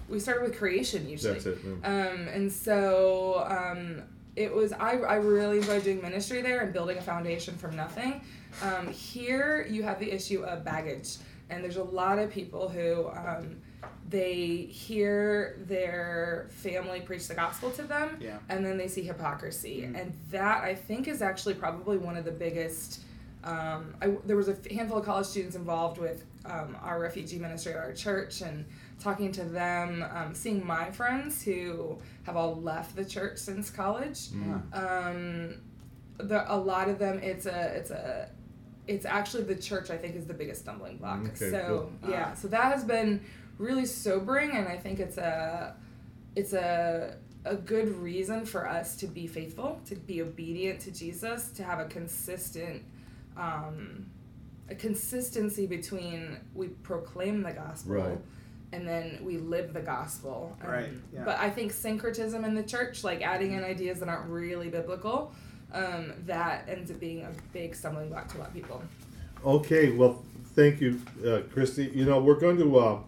[0.09, 1.35] we started with creation usually.
[1.35, 1.59] That's it.
[1.65, 1.73] yeah.
[2.11, 4.03] Um, and so um,
[4.37, 8.21] it was, I, I really enjoyed doing ministry there and building a foundation from nothing.
[8.63, 11.17] Um, here you have the issue of baggage.
[11.49, 13.57] And there's a lot of people who um,
[14.13, 18.39] they hear their family preach the gospel to them Yeah.
[18.49, 19.83] and then they see hypocrisy.
[19.85, 23.01] And that I think is actually probably one of the biggest.
[23.43, 27.73] Um, I, there was a handful of college students involved with um, our refugee ministry
[27.73, 28.65] at our church and
[29.01, 34.29] talking to them, um, seeing my friends who have all left the church since college.
[34.73, 35.55] Um,
[36.19, 38.29] the, a lot of them, it's a, it's a,
[38.87, 39.91] it's actually the church.
[39.91, 41.21] I think is the biggest stumbling block.
[41.29, 42.11] Okay, so cool.
[42.11, 42.35] yeah, Ah.
[42.35, 43.21] so that has been
[43.59, 45.75] really sobering, and I think it's a,
[46.37, 51.51] it's a a good reason for us to be faithful, to be obedient to Jesus,
[51.51, 52.85] to have a consistent,
[53.37, 54.07] um,
[54.71, 58.19] a consistency between we proclaim the gospel Right.
[58.73, 60.57] and then we live the gospel.
[60.63, 61.25] Um, Right, yeah.
[61.25, 65.35] But I think syncretism in the church, like adding in ideas that aren't really biblical,
[65.73, 68.81] um, that ends up being a big stumbling block to a lot of people.
[69.45, 70.23] Okay, well,
[70.55, 71.91] thank you, uh, Christy.
[71.93, 73.01] You know, we're going to uh,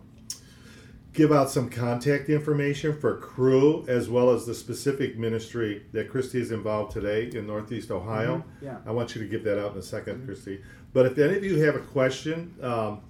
[1.15, 6.41] give out some contact information for Cru as well as the specific ministry that Christy
[6.41, 8.45] is involved today in Northeast Ohio.
[8.61, 8.79] Yeah.
[8.85, 10.61] I want you to give that out in a 2nd Christy.
[10.93, 13.01] But if any of you have a question, um,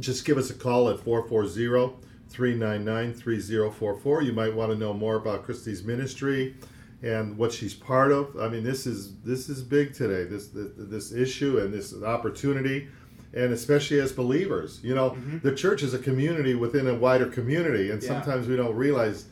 [0.00, 1.96] just give us a call at 440
[2.28, 4.22] 399 3044.
[4.22, 6.56] You might want to know more about Christy's ministry
[7.02, 8.36] and what she's part of.
[8.38, 10.24] I mean, this is this is big today.
[10.24, 12.88] This this, this issue and this opportunity,
[13.34, 17.90] and especially as believers, you know, the church is a community within a wider community,
[17.90, 18.08] and Yeah.
[18.08, 19.26] sometimes we don't realize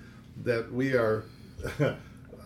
[0.44, 1.24] that we are.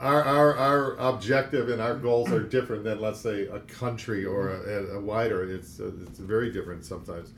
[0.00, 4.48] Our, our, our objective and our goals are different than let's say a country or
[4.48, 5.44] a, a wider.
[5.44, 7.32] It's uh, it's very different sometimes.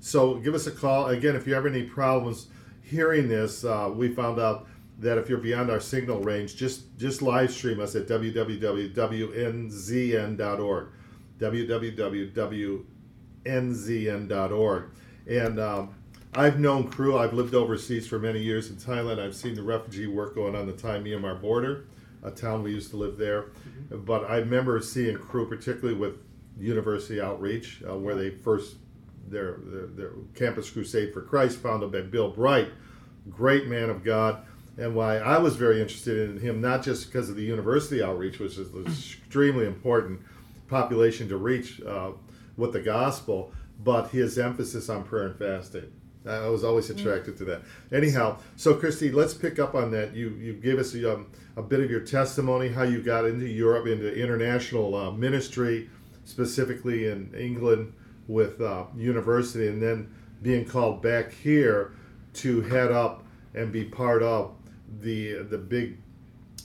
[0.00, 1.08] So give us a call.
[1.08, 2.46] Again if you have any problems
[2.82, 4.66] hearing this uh, we found out
[4.98, 8.94] that if you're beyond our signal range just just live stream us at www.wnzn.org
[13.46, 14.90] www.wnzn.org
[15.28, 15.94] and um,
[16.34, 17.18] I've known Cru.
[17.18, 19.18] I've lived overseas for many years in Thailand.
[19.18, 21.86] I've seen the refugee work going on the Thai Myanmar border,
[22.22, 23.42] a town we used to live there.
[23.42, 24.04] Mm-hmm.
[24.04, 26.18] But I remember seeing Cru, particularly with
[26.58, 28.76] University Outreach, uh, where they first
[29.28, 32.68] their, their, their Campus Crusade for Christ, founded by Bill Bright,
[33.30, 34.42] great man of God.
[34.78, 38.38] And why I was very interested in him, not just because of the university outreach,
[38.38, 40.20] which is extremely important
[40.68, 42.10] population to reach uh,
[42.56, 45.92] with the gospel, but his emphasis on prayer and fasting.
[46.26, 47.62] I was always attracted to that.
[47.92, 50.14] Anyhow, so Christy, let's pick up on that.
[50.14, 53.46] You you gave us a, um, a bit of your testimony, how you got into
[53.46, 55.88] Europe, into international uh, ministry,
[56.24, 57.92] specifically in England
[58.26, 61.92] with uh, university, and then being called back here
[62.34, 64.52] to head up and be part of
[65.00, 65.98] the the big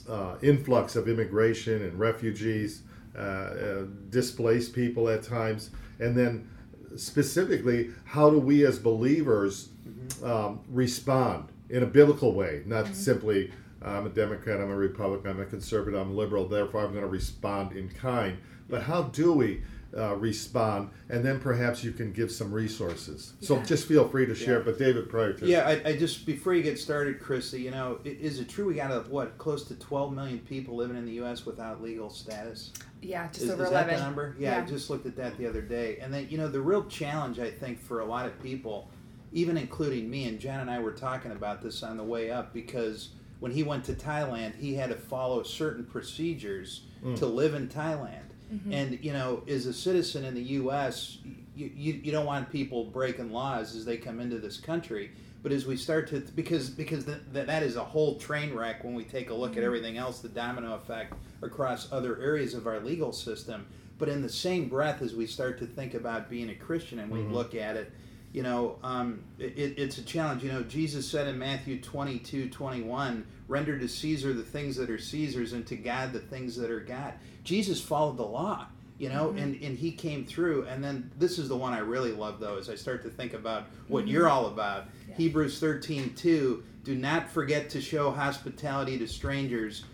[0.08, 2.82] uh, influx of immigration and refugees,
[3.16, 5.70] uh, uh, displaced people at times,
[6.02, 6.48] and then
[6.96, 10.24] specifically, how do we as believers mm-hmm.
[10.24, 12.94] um, respond in a biblical way, not mm-hmm.
[12.94, 13.50] simply
[13.84, 17.02] I'm a Democrat, I'm a Republican, I'm a conservative, I'm a liberal, therefore I'm going
[17.02, 18.38] to respond in kind.
[18.68, 19.62] But how do we
[19.96, 20.90] uh, respond?
[21.08, 23.32] And then perhaps you can give some resources.
[23.40, 23.64] So yeah.
[23.64, 24.58] just feel free to share.
[24.58, 24.64] Yeah.
[24.64, 27.98] But David, prior to yeah, I, I, just before you get started, Chrissy, you know,
[28.04, 31.44] is it true we got what close to 12 million people living in the U.S.
[31.44, 32.72] without legal status?
[33.02, 33.88] Yeah, just is, over is 11.
[33.88, 34.36] That the number?
[34.38, 35.98] Yeah, yeah, I just looked at that the other day.
[36.00, 38.88] And then, you know, the real challenge, I think, for a lot of people,
[39.32, 42.54] even including me, and Jen and I were talking about this on the way up,
[42.54, 43.10] because
[43.40, 47.16] when he went to Thailand, he had to follow certain procedures mm.
[47.18, 48.20] to live in Thailand.
[48.52, 48.72] Mm-hmm.
[48.72, 51.18] And, you know, as a citizen in the U.S.,
[51.56, 55.10] you, you, you don't want people breaking laws as they come into this country.
[55.42, 58.84] But as we start to, because because the, the, that is a whole train wreck
[58.84, 59.60] when we take a look mm-hmm.
[59.60, 63.66] at everything else, the domino effect across other areas of our legal system.
[63.98, 67.10] But in the same breath, as we start to think about being a Christian and
[67.10, 67.34] we mm-hmm.
[67.34, 67.92] look at it,
[68.32, 70.42] you know, um, it, it's a challenge.
[70.42, 74.98] You know, Jesus said in Matthew 22 21, render to Caesar the things that are
[74.98, 77.14] Caesar's and to God the things that are God.
[77.44, 78.66] Jesus followed the law
[79.02, 79.38] you know mm-hmm.
[79.38, 82.56] and and he came through and then this is the one i really love though
[82.56, 84.12] as i start to think about what mm-hmm.
[84.12, 85.16] you're all about yeah.
[85.16, 89.84] hebrews 13 2 do not forget to show hospitality to strangers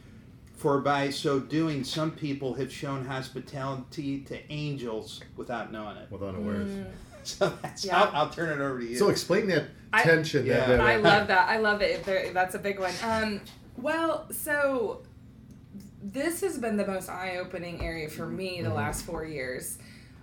[0.53, 6.35] for by so doing some people have shown hospitality to angels without knowing it without
[6.35, 6.87] awareness mm.
[7.23, 8.03] so that's yeah.
[8.03, 9.69] I'll, I'll, turn it over to you so explain that
[10.03, 10.85] tension I, that, yeah.
[10.85, 13.41] i love that i love it that's a big one um,
[13.79, 15.01] well so
[16.13, 18.77] this has been the most eye-opening area for me the mm-hmm.
[18.77, 19.79] last four years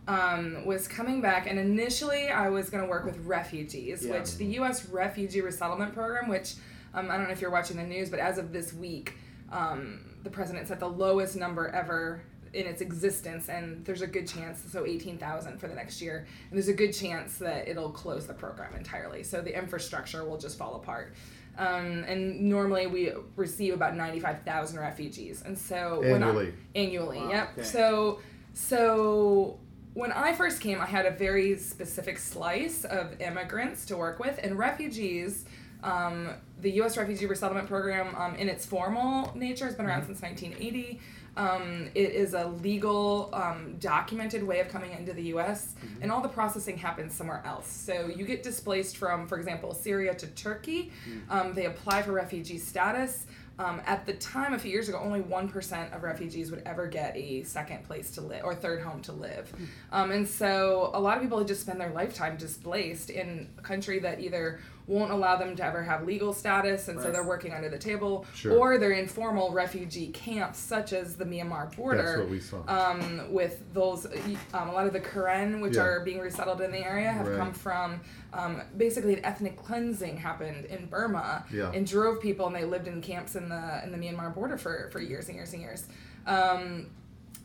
[0.08, 4.14] um, was coming back and initially i was going to work with refugees yeah.
[4.14, 6.56] which the u.s refugee resettlement program which
[6.94, 9.18] um, i don't know if you're watching the news but as of this week
[9.52, 12.22] um, the president set the lowest number ever
[12.54, 16.58] in its existence and there's a good chance so 18,000 for the next year and
[16.58, 20.58] there's a good chance that it'll close the program entirely so the infrastructure will just
[20.58, 21.14] fall apart
[21.58, 25.44] um, and normally we receive about 95,000 refugees.
[25.46, 26.54] And so annually.
[26.76, 27.50] I, annually, wow, yep.
[27.54, 27.64] Okay.
[27.64, 28.20] So
[28.54, 29.60] so
[29.94, 34.40] when I first came, I had a very specific slice of immigrants to work with
[34.42, 35.46] and refugees.
[35.84, 36.98] Um, the U.S.
[36.98, 40.14] Refugee Resettlement Program, um, in its formal nature, has been around mm-hmm.
[40.14, 41.00] since 1980.
[41.38, 46.04] Um, it is a legal, um, documented way of coming into the U.S., mm-hmm.
[46.04, 47.68] and all the processing happens somewhere else.
[47.68, 50.92] So you get displaced from, for example, Syria to Turkey.
[51.10, 51.32] Mm-hmm.
[51.32, 53.26] Um, they apply for refugee status.
[53.58, 57.16] Um, at the time, a few years ago, only 1% of refugees would ever get
[57.16, 59.50] a second place to live or third home to live.
[59.50, 59.64] Hmm.
[59.94, 64.00] Um, and so a lot of people just spend their lifetime displaced in a country
[64.00, 67.06] that either won't allow them to ever have legal status, and right.
[67.06, 68.58] so they're working under the table, sure.
[68.58, 72.04] or they're in formal refugee camps, such as the Myanmar border.
[72.04, 72.64] That's what we saw.
[72.68, 74.06] Um, with those,
[74.54, 75.82] um, a lot of the Karen, which yeah.
[75.82, 77.38] are being resettled in the area, have right.
[77.38, 78.00] come from
[78.34, 81.72] um, basically an ethnic cleansing happened in Burma yeah.
[81.72, 84.90] and drove people, and they lived in camps in the in the Myanmar border for
[84.92, 85.88] for years and years and years.
[86.28, 86.88] Um,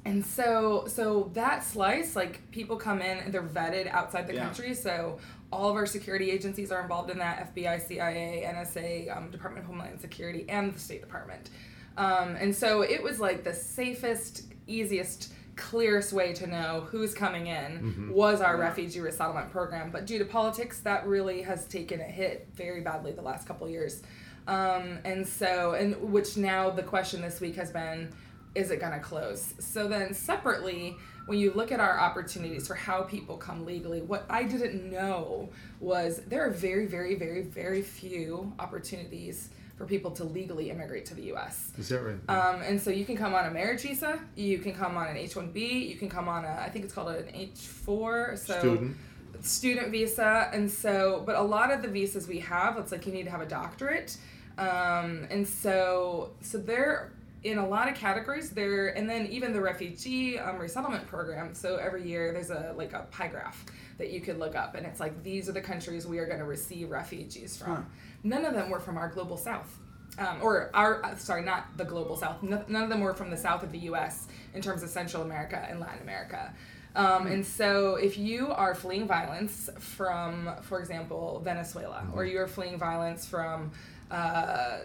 [0.04, 4.44] and so so that slice like people come in and they're vetted outside the yeah.
[4.44, 5.18] country so
[5.52, 9.70] all of our security agencies are involved in that fbi cia nsa um, department of
[9.70, 11.50] homeland security and the state department
[11.96, 17.48] um, and so it was like the safest easiest clearest way to know who's coming
[17.48, 18.10] in mm-hmm.
[18.12, 18.62] was our yeah.
[18.62, 23.12] refugee resettlement program but due to politics that really has taken a hit very badly
[23.12, 24.02] the last couple years
[24.46, 28.10] Um, and so, and which now the question this week has been,
[28.54, 29.54] is it going to close?
[29.60, 30.96] So then separately,
[31.30, 35.48] when you look at our opportunities for how people come legally, what I didn't know
[35.78, 41.14] was there are very, very, very, very few opportunities for people to legally immigrate to
[41.14, 41.70] the U.S.
[41.78, 42.16] Is that right?
[42.28, 45.16] Um, and so you can come on a marriage visa, you can come on an
[45.16, 48.96] H-1B, you can come on a, I think it's called an H-4, so Student.
[49.40, 50.50] student visa.
[50.52, 53.30] And so, but a lot of the visas we have, it's like you need to
[53.30, 54.16] have a doctorate.
[54.58, 57.12] Um, and so, so they're
[57.42, 61.54] in a lot of categories there, and then even the refugee um, resettlement program.
[61.54, 63.64] So every year there's a like a pie graph
[63.98, 66.38] that you could look up, and it's like these are the countries we are going
[66.38, 67.76] to receive refugees from.
[67.76, 67.82] Huh.
[68.24, 69.78] None of them were from our global south.
[70.18, 72.42] Um, or our uh, sorry, not the global south.
[72.42, 74.26] No, none of them were from the south of the U.S.
[74.54, 76.52] in terms of Central America and Latin America.
[76.96, 82.48] Um, and so, if you are fleeing violence from, for example, Venezuela, or you are
[82.48, 83.70] fleeing violence from
[84.10, 84.78] uh,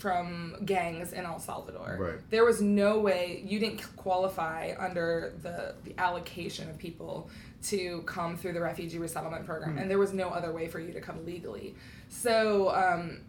[0.00, 1.96] from gangs in El Salvador.
[2.00, 2.30] Right.
[2.30, 7.28] There was no way you didn't qualify under the, the allocation of people
[7.64, 10.94] to come through the refugee resettlement program, and there was no other way for you
[10.94, 11.74] to come legally.
[12.08, 13.20] So, um,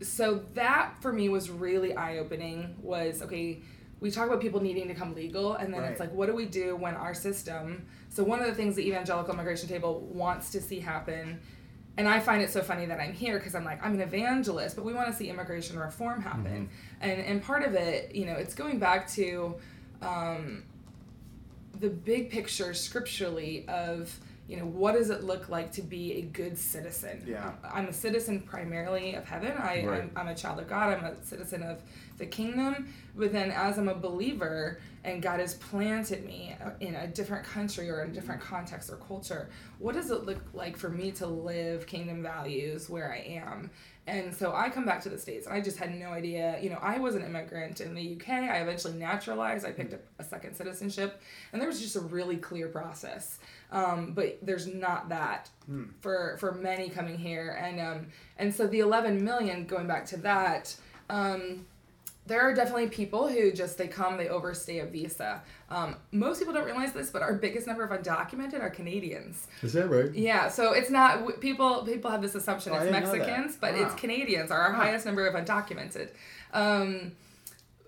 [0.00, 2.74] so that for me was really eye opening.
[2.80, 3.60] Was okay.
[4.00, 6.46] We talk about people needing to come legal, and then it's like, what do we
[6.46, 7.86] do when our system?
[8.08, 11.40] So one of the things the Evangelical Immigration Table wants to see happen
[11.96, 14.76] and I find it so funny that I'm here because I'm like I'm an evangelist,
[14.76, 16.68] but we want to see immigration reform happen,
[17.00, 19.54] and and part of it, you know, it's going back to
[20.02, 20.64] um,
[21.80, 24.18] the big picture scripturally of
[24.48, 27.22] you know what does it look like to be a good citizen?
[27.26, 27.52] Yeah.
[27.72, 29.52] i'm a citizen primarily of heaven.
[29.52, 30.02] I, Right.
[30.02, 30.98] I'm, I'm a child of god.
[30.98, 31.80] I'm a citizen of
[32.18, 37.06] the kingdom but then as i'm a believer and god has planted me in a
[37.08, 39.48] different country or in a different context or culture
[39.78, 43.70] what does it look like for me to live kingdom values where i am
[44.06, 46.58] and so I come back to the States and I just had no idea.
[46.60, 48.28] You know, I was an immigrant in the UK.
[48.28, 49.64] I eventually naturalized.
[49.64, 51.22] I picked up a second citizenship.
[51.52, 53.38] And there was just a really clear process.
[53.72, 55.48] Um, but there's not that
[56.00, 57.58] for, for many coming here.
[57.58, 58.06] And, um,
[58.36, 60.76] and so the 11 million, going back to that,
[61.08, 61.64] um,
[62.26, 66.54] there are definitely people who just they come they overstay a visa um, most people
[66.54, 70.12] don't realize this but our biggest number of undocumented are canadians Is that right?
[70.14, 71.82] yeah, so it's not people.
[71.84, 73.18] People have this assumption Oh, it's didn't know that.
[73.18, 73.82] Mexicans, but Wow.
[73.82, 74.82] it's Canadians are our Huh.
[74.84, 76.10] highest number of undocumented.
[76.52, 77.12] Um,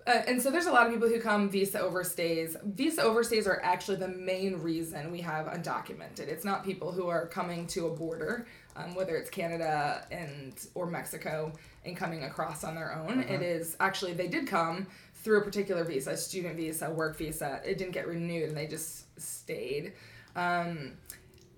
[0.05, 2.55] uh, and so there's a lot of people who come visa overstays.
[2.63, 6.27] Visa overstays are actually the main reason we have undocumented.
[6.29, 8.47] It's not people who are coming to a border,
[8.77, 11.51] um, whether it's Canada and or Mexico,
[11.85, 13.21] and coming across on their own.
[13.21, 17.59] It is actually they did come through a particular visa, student visa, work visa.
[17.65, 19.93] It didn't get renewed, and they just stayed.
[20.35, 20.93] Um,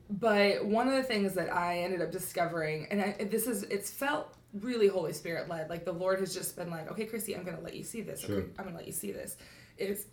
[0.10, 3.92] but one of the things that I ended up discovering, and I, this is, it's
[3.92, 5.70] felt really Holy Spirit led.
[5.70, 8.22] Like the Lord has just been like, okay, Chrissy, I'm to let you see this.
[8.22, 8.38] Sure.
[8.40, 9.38] Okay, I'm to let you see this.
[9.78, 10.08] Is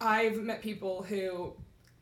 [0.00, 1.54] I've met people who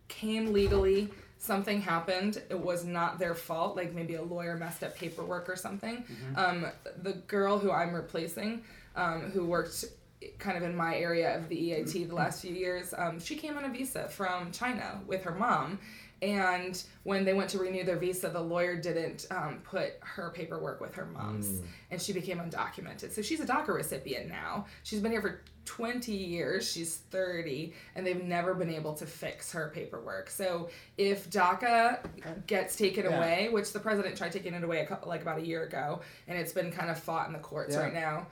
[0.08, 1.08] came legally.
[1.39, 2.43] Something happened.
[2.51, 3.76] It was not their fault.
[3.76, 6.05] Like maybe a lawyer messed up paperwork or something.
[6.36, 6.66] Um,
[7.03, 8.62] the girl who I'm replacing,
[8.97, 9.84] um, who worked
[10.41, 13.57] kind of in my area of the EIT the last few years, um, she came
[13.57, 15.78] on a visa from China with her mom.
[16.20, 20.80] And when they went to renew their visa, the lawyer didn't um, put her paperwork
[20.80, 23.12] with her mom's, and she became undocumented.
[23.12, 24.66] So she's a DACA recipient now.
[24.82, 26.70] She's been here for 20 years.
[26.70, 30.28] She's 30, and they've never been able to fix her paperwork.
[30.28, 32.00] So if DACA
[32.46, 33.18] gets taken Yeah.
[33.18, 36.00] away, which the president tried taking it away a couple, like about a year ago,
[36.26, 37.82] and it's been kind of fought in the courts Yeah.
[37.82, 38.26] right now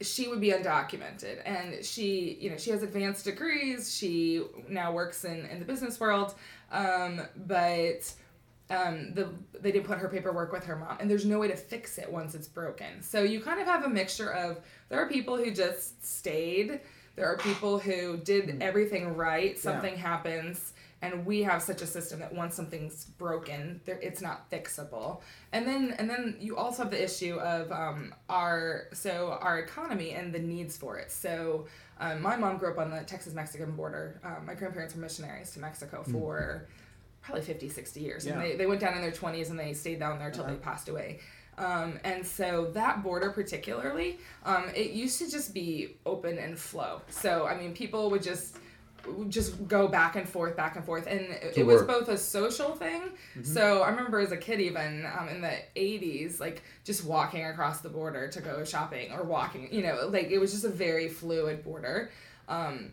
[0.00, 1.38] she would be undocumented.
[1.44, 3.94] And she you know she has advanced degrees.
[3.94, 6.34] She now works in in the business world.
[6.70, 8.12] Um, but
[8.70, 9.28] um, the
[9.60, 10.96] they didn't put her paperwork with her mom.
[11.00, 13.02] And there's no way to fix it once it's broken.
[13.02, 16.80] So you kind of have a mixture of there are people who just stayed.
[17.16, 19.56] There are people who did everything right.
[19.58, 20.73] Something happens
[21.04, 25.20] and we have such a system that once something's broken there it's not fixable.
[25.52, 30.12] And then and then you also have the issue of um, our so our economy
[30.12, 31.10] and the needs for it.
[31.10, 31.66] So
[32.00, 34.20] um, my mom grew up on the texas mexican border.
[34.24, 36.66] Um, my grandparents were missionaries to mexico for
[37.22, 38.26] probably 50 60 years.
[38.26, 40.54] And they, they went down in their 20s and they stayed down there till they
[40.56, 41.20] passed away.
[41.56, 47.00] Um, and so that border particularly um, it used to just be open and flow.
[47.08, 48.56] So i mean people would just
[49.28, 52.74] just go back and forth, back and forth, and it, it was both a social
[52.74, 53.02] thing.
[53.42, 57.80] So I remember as a kid, even um, in the '80s, like just walking across
[57.80, 59.68] the border to go shopping or walking.
[59.72, 62.10] You know, like it was just a very fluid border.
[62.48, 62.92] Um,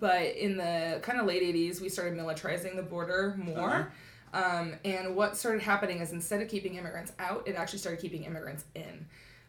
[0.00, 3.92] but in the kind of late '80s, we started militarizing the border more.
[4.32, 8.24] Um, and what started happening is instead of keeping immigrants out, it actually started keeping
[8.24, 9.06] immigrants in.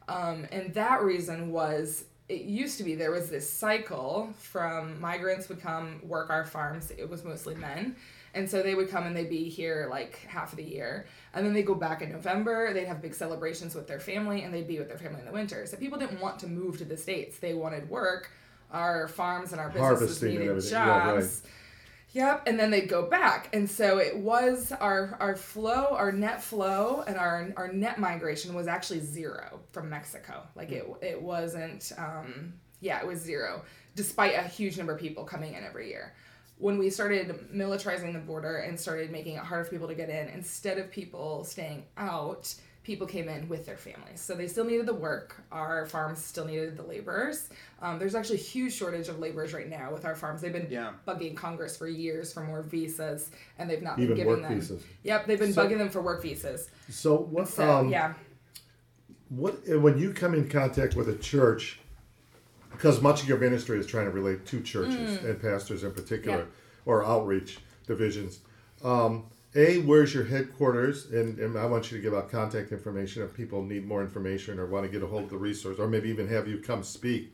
[0.08, 5.50] Um, and that reason was it used to be there was this cycle from migrants
[5.50, 6.92] would come work our farms.
[6.92, 7.96] It was mostly men.
[8.36, 11.08] And so they would come and they'd be here like half of the year.
[11.34, 12.72] And then they go back in November.
[12.72, 15.32] They'd have big celebrations with their family and they'd be with their family in the
[15.32, 15.66] winter.
[15.66, 17.40] So people didn't want to move to the States.
[17.40, 18.30] They wanted work.
[18.72, 20.72] Our farms and our businesses Harvesting needed jobs.
[20.72, 21.42] Yeah, right.
[22.12, 26.42] Yep, and then they'd go back, and so it was our our flow, our net
[26.42, 30.48] flow, and our our net migration was actually zero from Mexico.
[30.56, 33.64] Like it it wasn't, um, yeah, it was zero,
[33.96, 36.14] despite a huge number of people coming in every year.
[36.58, 40.10] When we started militarizing the border and started making it harder for people to get
[40.10, 42.54] in, instead of people staying out,
[42.84, 44.20] people came in with their families.
[44.22, 45.36] So they still needed the work.
[45.52, 47.50] Our farms still needed the laborers.
[47.82, 50.42] Um, there's actually a huge shortage of laborers right now with our farms.
[50.42, 50.94] They've been Yeah.
[51.08, 54.56] bugging Congress for years for more visas, and they've not Even been giving work them.
[54.60, 54.84] visas.
[55.04, 56.70] Yep, they've been So- bugging them for work visas.
[56.90, 57.48] So what?
[57.50, 58.14] So um, yeah,
[59.30, 61.80] What when you come in contact with a church,
[62.72, 66.38] because much of your ministry is trying to relate to churches and pastors in particular,
[66.40, 66.46] Mm.
[66.46, 66.52] Yeah.
[66.86, 68.40] or outreach divisions.
[68.84, 69.26] Um,
[69.56, 71.08] a, where's your headquarters?
[71.12, 74.60] And, and I want you to give out contact information if people need more information
[74.60, 76.84] or want to get a hold of the resource, or maybe even have you come
[76.84, 77.34] speak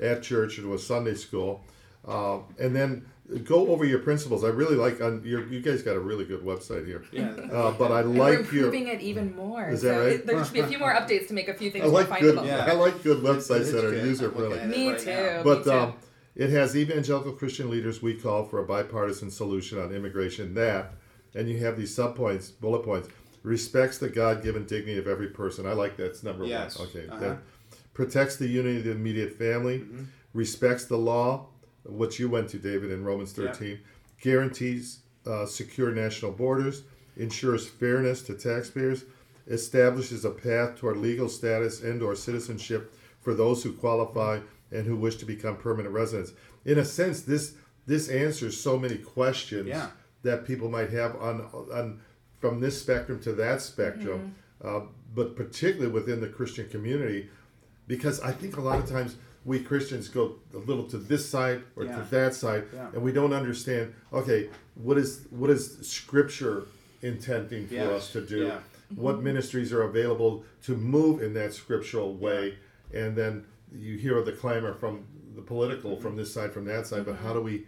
[0.00, 1.64] at church or to a Sunday school.
[2.06, 3.04] Uh, and then
[3.44, 4.44] go over your principles.
[4.44, 5.46] I really like on your.
[5.48, 7.02] You guys got a really good website here.
[7.10, 7.30] Yeah.
[7.50, 8.66] Uh, but I and we're like your.
[8.66, 9.70] improving it even more.
[9.70, 10.12] Is so that right?
[10.12, 12.04] it, there should be a few more updates to make a few things I more
[12.04, 12.44] like good.
[12.44, 12.66] Yeah.
[12.68, 14.64] I like good websites It's that are user friendly.
[14.66, 15.40] Me right too.
[15.42, 15.72] But me too.
[15.72, 15.94] um,
[16.36, 20.54] it has evangelical Christian leaders we call for a bipartisan solution on immigration.
[20.54, 20.92] That,
[21.36, 23.08] and you have these subpoints, bullet points.
[23.42, 25.66] Respects the God-given dignity of every person.
[25.66, 26.78] I like that's number Yes.
[26.78, 26.88] one.
[26.88, 27.06] Okay.
[27.06, 27.20] Uh-huh.
[27.20, 27.38] That
[27.94, 29.80] protects the unity of the immediate family.
[29.80, 30.04] Mm-hmm.
[30.34, 31.46] Respects the law,
[31.84, 33.52] which you went to, David, in Romans Yeah.
[33.52, 33.78] 13.
[34.20, 36.82] Guarantees uh, secure national borders.
[37.16, 39.04] Ensures fairness to taxpayers.
[39.48, 44.40] Establishes a path toward legal status and/or citizenship for those who qualify
[44.72, 46.32] and who wish to become permanent residents.
[46.64, 47.54] In a sense, this
[47.86, 49.90] this answers so many questions Yeah.
[50.26, 51.40] That people might have on
[51.72, 52.00] on
[52.40, 54.80] from this spectrum to that spectrum, uh,
[55.14, 57.28] but particularly within the Christian community,
[57.86, 61.62] because I think a lot of times we Christians go a little to this side
[61.76, 61.96] or Yeah.
[62.02, 62.88] to that side, Yeah.
[62.92, 63.94] and we don't understand.
[64.12, 66.64] Okay, what is what is Scripture
[67.02, 67.88] intending for Yes.
[67.98, 68.38] us to do?
[68.46, 68.58] Yeah.
[68.94, 72.58] What ministries are available to move in that scriptural way?
[72.92, 75.04] And then you hear the clamor from
[75.34, 76.02] the political, Mm-hmm.
[76.02, 77.04] from this side, from that side.
[77.04, 77.66] But how do we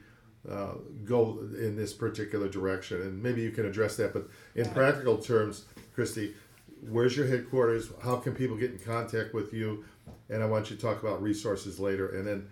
[0.51, 0.75] uh,
[1.05, 3.03] go in this particular direction?
[3.03, 4.13] And maybe you can address that.
[4.13, 6.35] But in practical terms, Christy,
[6.81, 7.91] where's your headquarters?
[8.03, 9.85] How can people get in contact with you?
[10.31, 12.09] And I want you to talk about resources later.
[12.17, 12.49] And then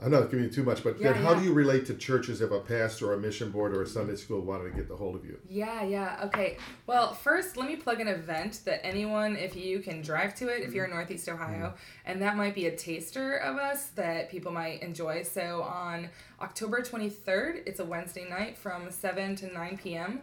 [0.00, 1.40] I'm not giving you too much, but then how yeah.
[1.40, 4.14] do you relate to churches if a pastor or a mission board or a Sunday
[4.14, 5.38] school wanted to get the hold of you?
[5.50, 6.20] Yeah, yeah.
[6.24, 6.56] Okay.
[6.86, 10.62] Well, first, let me plug an event that anyone, if you can drive to it,
[10.62, 11.74] if you're in Northeast Ohio,
[12.06, 15.24] and that might be a taster of us that people might enjoy.
[15.24, 20.20] So on October 23rd, it's a Wednesday night from 7 to 9 p.m.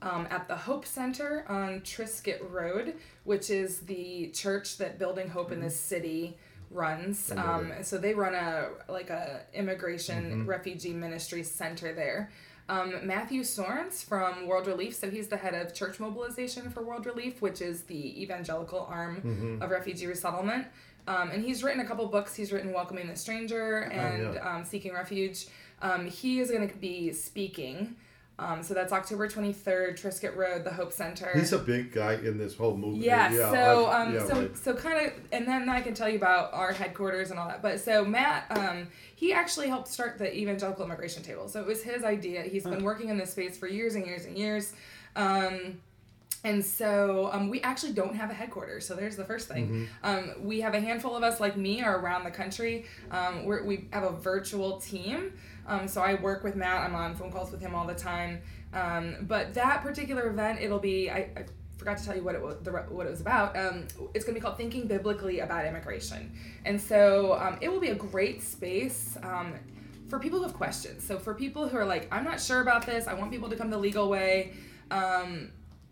[0.00, 5.52] Um, at the Hope Center on Triskett Road, which is the church that Building Hope
[5.52, 6.38] in this city
[6.70, 7.32] runs.
[7.32, 12.30] Um, so they run a like a immigration refugee ministry center there.
[12.70, 17.06] Um, Matthew Soerens from World Relief, so he's the head of church mobilization for World
[17.06, 20.66] Relief, which is the evangelical arm of refugee resettlement.
[21.06, 22.34] Um, and he's written a couple books.
[22.34, 24.56] He's written Welcoming the Stranger and yeah.
[24.56, 25.46] um, Seeking Refuge.
[25.80, 27.96] Um, he is going to be speaking.
[28.40, 31.30] Um, so that's October 23rd, Triskett Road, the Hope Center.
[31.34, 33.02] He's a big guy in this whole movement.
[33.02, 34.56] Yeah, so um, yeah, so right.
[34.56, 37.62] so kind of, and then I can tell you about our headquarters and all that.
[37.62, 38.86] But so Matt, um,
[39.16, 41.48] he actually helped start the evangelical immigration table.
[41.48, 42.42] So it was his idea.
[42.42, 44.72] He's been working in this space for years and years and years.
[45.16, 45.80] Um,
[46.44, 48.86] and so um, we actually don't have a headquarters.
[48.86, 49.88] So there's the first thing.
[50.04, 52.86] Um, we have a handful of us like me are around the country.
[53.10, 55.32] Um, we're, we have a virtual team.
[55.66, 56.82] Um, so I work with Matt.
[56.88, 58.40] I'm on phone calls with him all the time.
[58.72, 61.44] Um, but that particular event, it'll be I, I
[61.76, 63.56] forgot to tell you what it was the, what it was about.
[63.56, 66.32] Um, it's going to be called Thinking Biblically About Immigration,
[66.64, 69.16] and so um, it will be a great space.
[69.22, 69.54] Um,
[70.08, 72.86] for people who have questions, so for people who are like, I'm not sure about
[72.86, 74.54] this, I want people to come the legal way.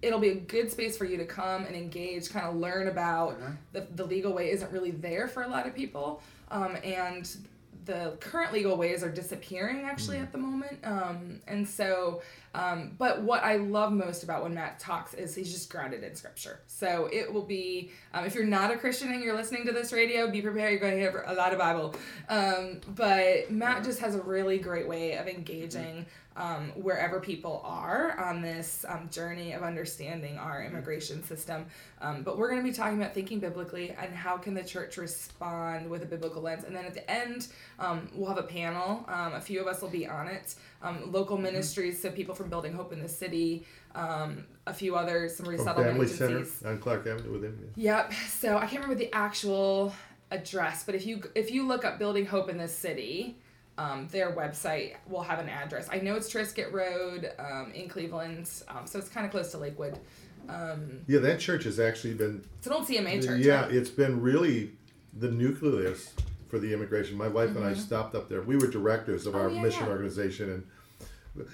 [0.03, 3.39] It'll be a good space for you to come and engage, kind of learn about
[3.73, 6.23] the, the legal way isn't really there for a lot of people.
[6.51, 7.29] Um, and
[7.87, 10.79] the current legal ways are disappearing actually at the moment.
[10.85, 12.21] Um, and so,
[12.57, 16.15] um, but what I love most about when Matt talks is he's just grounded in
[16.15, 16.61] scripture.
[16.69, 19.93] So it will be, um, if you're not a Christian and you're listening to this
[19.93, 20.71] radio, be prepared.
[20.73, 21.95] You're going to hear a lot of Bible.
[22.31, 26.07] Um, but Matt just has a really great way of engaging
[26.39, 31.67] um, wherever people are on this um, journey of understanding our immigration system.
[32.01, 34.99] Um, but we're going to be talking about thinking biblically and how can the church
[34.99, 36.65] respond with a biblical lens.
[36.65, 37.49] And then at the end,
[38.15, 39.05] we'll have a panel.
[39.09, 40.55] A few of us will be on it.
[40.83, 43.65] Um, local ministries, so people from Building Hope in the City,
[43.95, 46.53] um, a few others, some resettlement Family agencies.
[46.53, 47.71] Center on Clark Avenue with him.
[47.77, 48.13] Yep.
[48.29, 49.95] So I can't remember the actual
[50.31, 53.39] address, but if you if you look up Building Hope in the City,
[53.79, 55.89] um, their website will have an address.
[55.91, 59.59] I know it's Triskett Road um, in Cleveland, um, so it's kind of close to
[59.59, 59.99] Lakewood.
[60.49, 63.45] Um, Yeah, that church has actually been it's an old CMA church.
[63.45, 63.73] Yeah, right?
[63.73, 64.73] it's been really
[65.19, 66.13] the nucleus
[66.49, 67.17] for the immigration.
[67.17, 68.43] My wife and I stopped up there.
[68.43, 69.41] We were directors of Mm-hmm.
[69.41, 69.91] Oh, our yeah, mission yeah.
[69.91, 70.65] organization,
[71.37, 71.47] and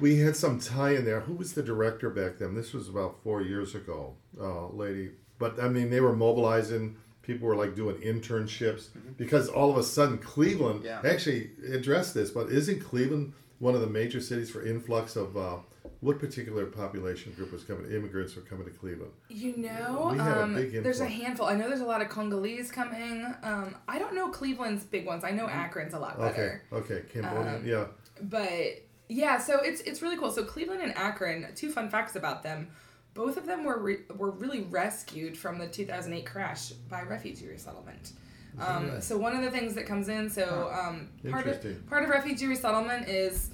[0.00, 1.20] we had some tie in there.
[1.20, 2.54] Who was the director back then?
[2.54, 5.12] This was about four years ago, uh, lady.
[5.38, 6.96] But I mean, they were mobilizing.
[7.22, 11.00] People were like doing internships because all of a sudden Cleveland Yeah.
[11.04, 12.30] actually addressed this.
[12.30, 15.56] But isn't Cleveland one of the major cities for influx of uh,
[16.04, 17.90] what particular population group was coming?
[17.90, 19.12] Immigrants were coming to Cleveland.
[19.28, 21.46] You know, had a um, there's a handful.
[21.46, 23.24] I know there's a lot of Congolese coming.
[23.42, 25.24] Um, I don't know Cleveland's big ones.
[25.24, 26.62] I know Akron's a lot better.
[26.72, 27.86] okay, okay, Cambodian, Um, yeah.
[28.22, 32.42] but yeah so it's it's really cool so cleveland and akron two fun facts about
[32.42, 32.66] them
[33.12, 38.12] both of them were re- were really rescued from the 2008 crash by refugee resettlement
[38.58, 42.08] um, so one of the things that comes in so um, part of part of
[42.08, 43.50] refugee resettlement is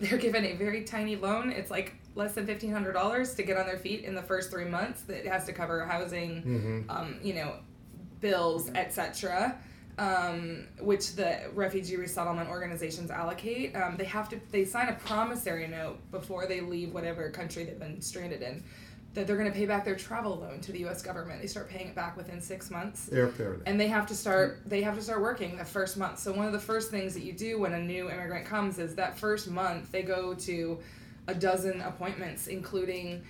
[0.00, 3.76] they're given a very tiny loan it's like less than $1500 to get on their
[3.78, 6.90] feet in the first three months that has to cover housing Mm-hmm.
[6.90, 7.56] um, you know,
[8.20, 9.58] bills, etc.,
[9.98, 13.74] um, which the refugee resettlement organizations allocate.
[13.76, 17.78] Um, they have to they sign a promissory note before they leave whatever country they've
[17.78, 18.64] been stranded in.
[19.16, 21.00] That they're going to pay back their travel loan to the U.S.
[21.00, 21.40] government.
[21.40, 23.60] They start paying it back within six months Airfare.
[23.64, 26.44] and they have to start they have to start working the first month so one
[26.46, 29.48] of the first things that you do when a new immigrant comes is that first
[29.50, 30.78] month they go to
[31.28, 33.22] a dozen appointments including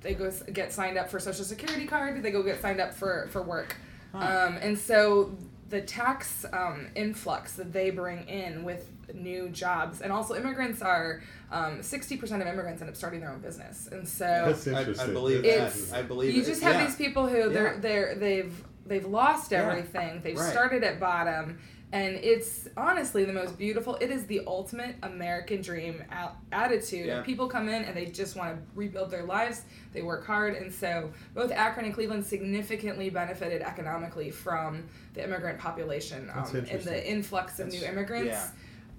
[0.00, 3.28] they go get signed up for social security card they go get signed up for
[3.30, 3.76] for work
[4.14, 5.30] um, and so
[5.68, 11.22] the tax um, influx that they bring in with new jobs and also immigrants are
[11.50, 15.10] um, 60% of immigrants end up starting their own business and so That's I, interesting.
[15.10, 15.98] I believe It's- that.
[15.98, 16.46] I believe you it.
[16.46, 16.86] just have yeah.
[16.86, 17.80] these people who they're Yeah.
[17.80, 19.68] they're they've they've lost Yeah.
[19.68, 20.20] everything.
[20.22, 20.50] They've Right.
[20.50, 21.60] started at bottom,
[21.92, 23.94] and it's honestly the most beautiful.
[24.00, 27.06] It is the ultimate American dream out, attitude.
[27.06, 27.22] Yeah.
[27.22, 29.62] People come in and they just want to rebuild their lives.
[29.92, 34.82] They work hard, and so both Akron and Cleveland significantly benefited economically from
[35.14, 38.26] the immigrant population um, and the influx of new immigrants.
[38.26, 38.48] yeah.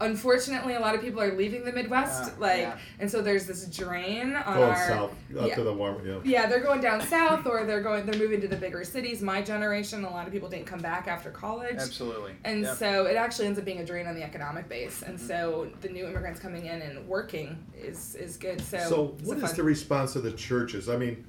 [0.04, 2.78] Unfortunately, a lot of people are leaving the Midwest, Yeah, like, yeah.
[2.99, 5.56] and so there's this drain on Going our south, up yeah.
[5.56, 6.20] to the warm, yeah.
[6.24, 9.22] yeah, they're going down south or they're going they're moving to the bigger cities.
[9.22, 11.76] My generation, a lot of people didn't come back after college.
[11.78, 12.34] Absolutely.
[12.43, 12.78] And Yep.
[12.78, 15.01] so it actually ends up being a drain on the economic base.
[15.04, 18.60] And so the new immigrants coming in and working is is good.
[18.62, 20.89] So So, it's what a is fun- the response of the churches?
[20.89, 21.24] I mean,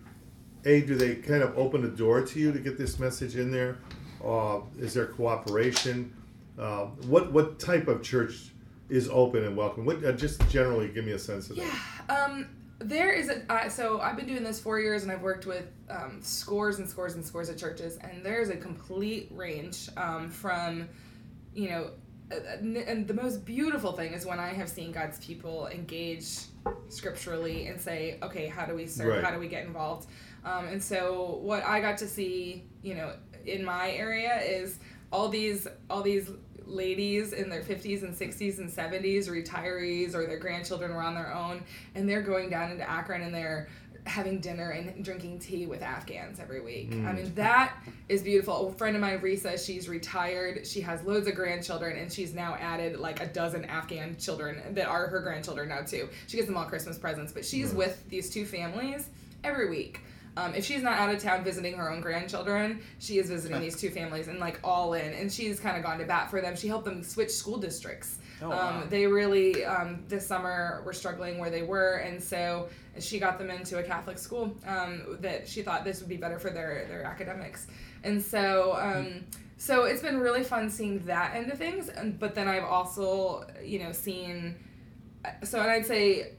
[0.65, 3.51] A, do they kind of open the door to you to get this message in
[3.53, 3.77] there?
[4.25, 6.13] Uh, is there cooperation?
[6.59, 8.53] Uh, what what type of church
[8.89, 9.85] is open and welcome?
[9.85, 11.65] What, uh, just generally, give me a sense of that.
[12.09, 12.25] Yeah.
[12.25, 12.49] Um,
[12.81, 15.65] there is a uh, so I've been doing this four years and I've worked with
[15.89, 20.89] um, scores and scores and scores of churches and there's a complete range um, from
[21.55, 21.91] you know
[22.33, 26.27] uh, uh, and the most beautiful thing is when I have seen God's people engage
[26.89, 29.25] scripturally and say okay how do we serve Right.
[29.25, 30.09] how do we get involved
[30.45, 33.15] um, and so what I got to see you know
[33.47, 34.79] in my area is
[35.13, 36.29] all these all these
[36.67, 41.33] ladies in their 50s and 60s and 70s retirees or their grandchildren were on their
[41.33, 41.63] own
[41.95, 43.69] and they're going down into akron and they're
[44.07, 46.93] having dinner and drinking tea with afghans every week.
[46.93, 47.35] I mean mm.
[47.37, 47.75] that
[48.09, 48.69] is beautiful.
[48.69, 50.67] A friend of mine risa she's retired.
[50.67, 54.87] She has loads of grandchildren and she's now added like a dozen afghan children that
[54.87, 56.09] are her grandchildren now too.
[56.27, 57.77] She gives them all christmas presents but she's mm.
[57.77, 59.09] with these two families
[59.43, 60.01] every week
[60.37, 63.81] um, if she's not out of town visiting her own grandchildren, she is visiting these
[63.81, 65.13] two families and like all in.
[65.13, 66.57] And she's kind of gone to bat for them.
[66.57, 68.19] She helped them switch school districts.
[68.43, 68.83] Oh, um, wow.
[68.89, 72.69] They really um, this summer were struggling where they were, and so
[72.99, 76.39] she got them into a Catholic school um, that she thought this would be better
[76.39, 77.67] for their their academics.
[78.03, 78.77] And so.
[78.81, 79.25] Um,
[79.57, 83.47] so it's been really fun seeing that end of things, and, but then I've also,
[83.63, 84.57] you know, seen.
[85.43, 86.33] So and I'd say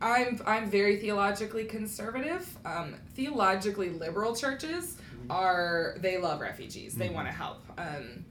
[0.00, 2.46] I'm I'm very theologically conservative.
[2.64, 4.98] Um, theologically liberal churches
[5.30, 6.94] are they love refugees.
[6.94, 7.64] They want to help.
[7.78, 8.24] Um,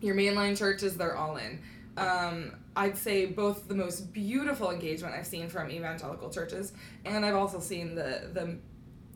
[0.00, 1.60] your mainline churches, they're all in.
[1.96, 6.72] Um, I'd say both the most beautiful engagement I've seen from evangelical churches,
[7.04, 8.58] and I've also seen the the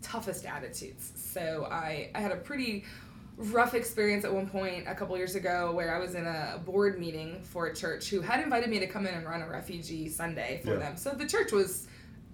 [0.01, 1.13] toughest attitudes.
[1.17, 2.85] So I I had a pretty
[3.39, 6.99] rough experience at one point a couple years ago where I was in a board
[6.99, 10.09] meeting for a church who had invited me to come in and run a refugee
[10.09, 10.78] Sunday for Yeah.
[10.80, 10.97] them.
[10.97, 11.86] So the church was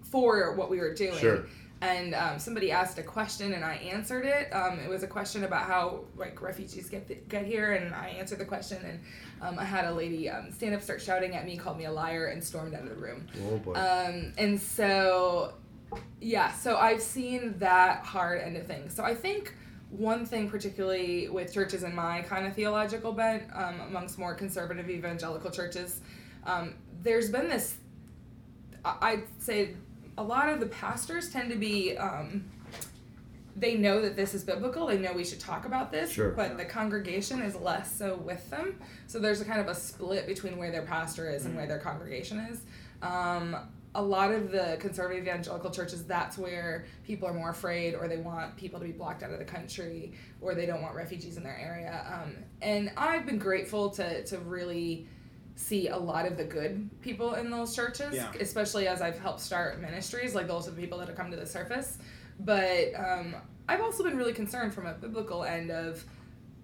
[0.02, 1.18] for what we were doing.
[1.18, 1.44] Sure.
[1.82, 4.48] And um, somebody asked a question and I answered it.
[4.54, 8.08] Um, it was a question about how like refugees get th- get here, and I
[8.08, 8.78] answered the question.
[8.86, 9.00] And
[9.42, 11.92] um, I had a lady um, stand up, start shouting at me, called me a
[11.92, 13.26] liar, and stormed out of the room.
[13.50, 13.72] Oh boy.
[13.74, 15.52] Um, and so,
[16.22, 18.94] yeah, so I've seen that hard end of things.
[18.94, 19.52] So I think
[19.96, 24.90] one thing, particularly with churches in my kind of theological bent, um, amongst more conservative
[24.90, 26.00] evangelical churches,
[26.44, 27.76] um, there's been this,
[28.84, 29.74] I'd say
[30.18, 31.96] a lot of the pastors tend to be.
[31.96, 32.44] Um,
[33.56, 34.86] they know that this is biblical.
[34.88, 36.30] They know we should talk about this, Sure.
[36.30, 38.80] but the congregation is less so with them.
[39.06, 41.78] So there's a kind of a split between where their pastor is and where their
[41.78, 42.62] congregation is.
[43.00, 43.56] Um,
[43.94, 48.16] a lot of the conservative evangelical churches, that's where people are more afraid, or they
[48.16, 51.42] want people to be blocked out of the country, or they don't want refugees in
[51.44, 52.04] their area.
[52.12, 55.06] Um, and I've been grateful to to really
[55.56, 58.32] see a lot of the good people in those churches, Yeah.
[58.40, 60.34] especially as I've helped start ministries.
[60.34, 61.98] Like those are the people that have come to the surface.
[62.40, 63.36] But um,
[63.68, 66.04] I've also been really concerned from a biblical end of,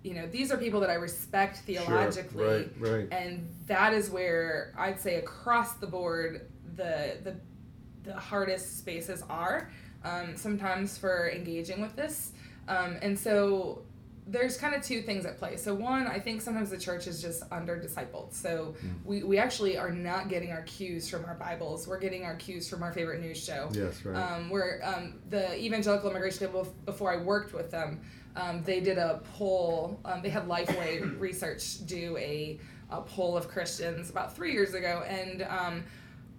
[0.02, 3.08] you know, these are people that I respect theologically, right, right.
[3.12, 6.48] and that is where I'd say across the board
[6.80, 9.70] the the the hardest spaces are
[10.04, 12.32] um, sometimes for engaging with this,
[12.68, 13.82] um, and so
[14.26, 15.56] there's kind of two things at play.
[15.56, 18.32] So one, I think sometimes the church is just under discipled.
[18.32, 18.74] So
[19.04, 21.88] we, we actually are not getting our cues from our Bibles.
[21.88, 23.68] We're getting our cues from our favorite news show.
[23.72, 24.16] Yes, right.
[24.16, 28.00] Um, where um, the Evangelical Immigration Table, before I worked with them,
[28.36, 29.98] um, they did a poll.
[30.04, 32.60] Um, they had Lifeway Research do a,
[32.90, 35.02] a poll of Christians about three years ago.
[35.08, 35.84] And um,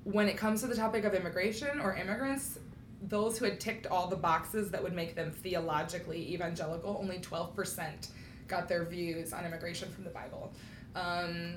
[0.03, 2.57] when it comes to the topic of immigration or immigrants,
[3.03, 8.09] those who had ticked all the boxes that would make them theologically evangelical, only 12%
[8.47, 10.53] got their views on immigration from the Bible.
[10.95, 11.55] Um,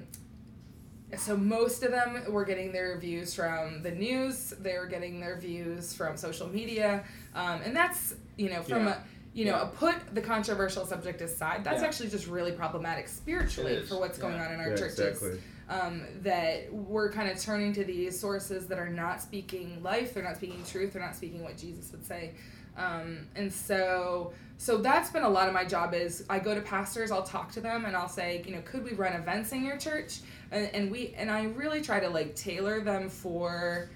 [1.16, 5.36] so most of them were getting their views from the news they were getting their
[5.38, 8.94] views from social media um, and that's you know from Yeah.
[8.94, 9.62] a you know Yeah.
[9.62, 11.88] a put the controversial subject aside that's Yeah.
[11.88, 14.46] actually just really problematic spiritually for what's going yeah.
[14.46, 15.40] on in our Yeah, churches exactly.
[15.68, 20.24] Um, that we're kind of turning to these sources that are not speaking life they're
[20.24, 22.32] not speaking truth they're not speaking what jesus would say.
[22.76, 26.60] Um, and so so that's been a lot of my job is i go to
[26.60, 29.64] pastors i'll talk to them and i'll say you know could we run events in
[29.64, 30.20] your church?
[30.50, 33.90] And, and we and i really try to like tailor them for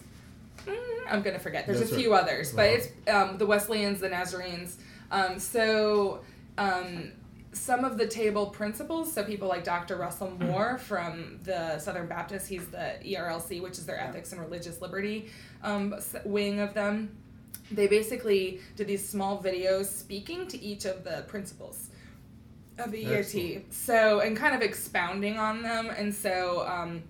[0.65, 0.77] Mm,
[1.11, 1.67] I'm gonna forget.
[1.67, 2.03] There's That's a right.
[2.03, 2.77] few others, but Uh-huh.
[3.05, 4.77] it's um, the Wesleyans, the Nazarenes.
[5.11, 6.21] Um, so
[6.59, 7.13] um,
[7.53, 9.13] some of the table principles.
[9.13, 9.97] So people like Dr.
[9.97, 12.49] Russell Moore from the Southern Baptist.
[12.49, 15.31] He's the ERLC, which is their Ethics and Religious Liberty
[15.63, 15.95] um,
[16.25, 17.17] wing of them.
[17.71, 21.89] They basically did these small videos speaking to each of the principles
[22.79, 23.19] of the EIT.
[23.19, 23.73] Excellent.
[23.73, 25.91] So and kind of expounding on them.
[25.91, 27.03] And so um,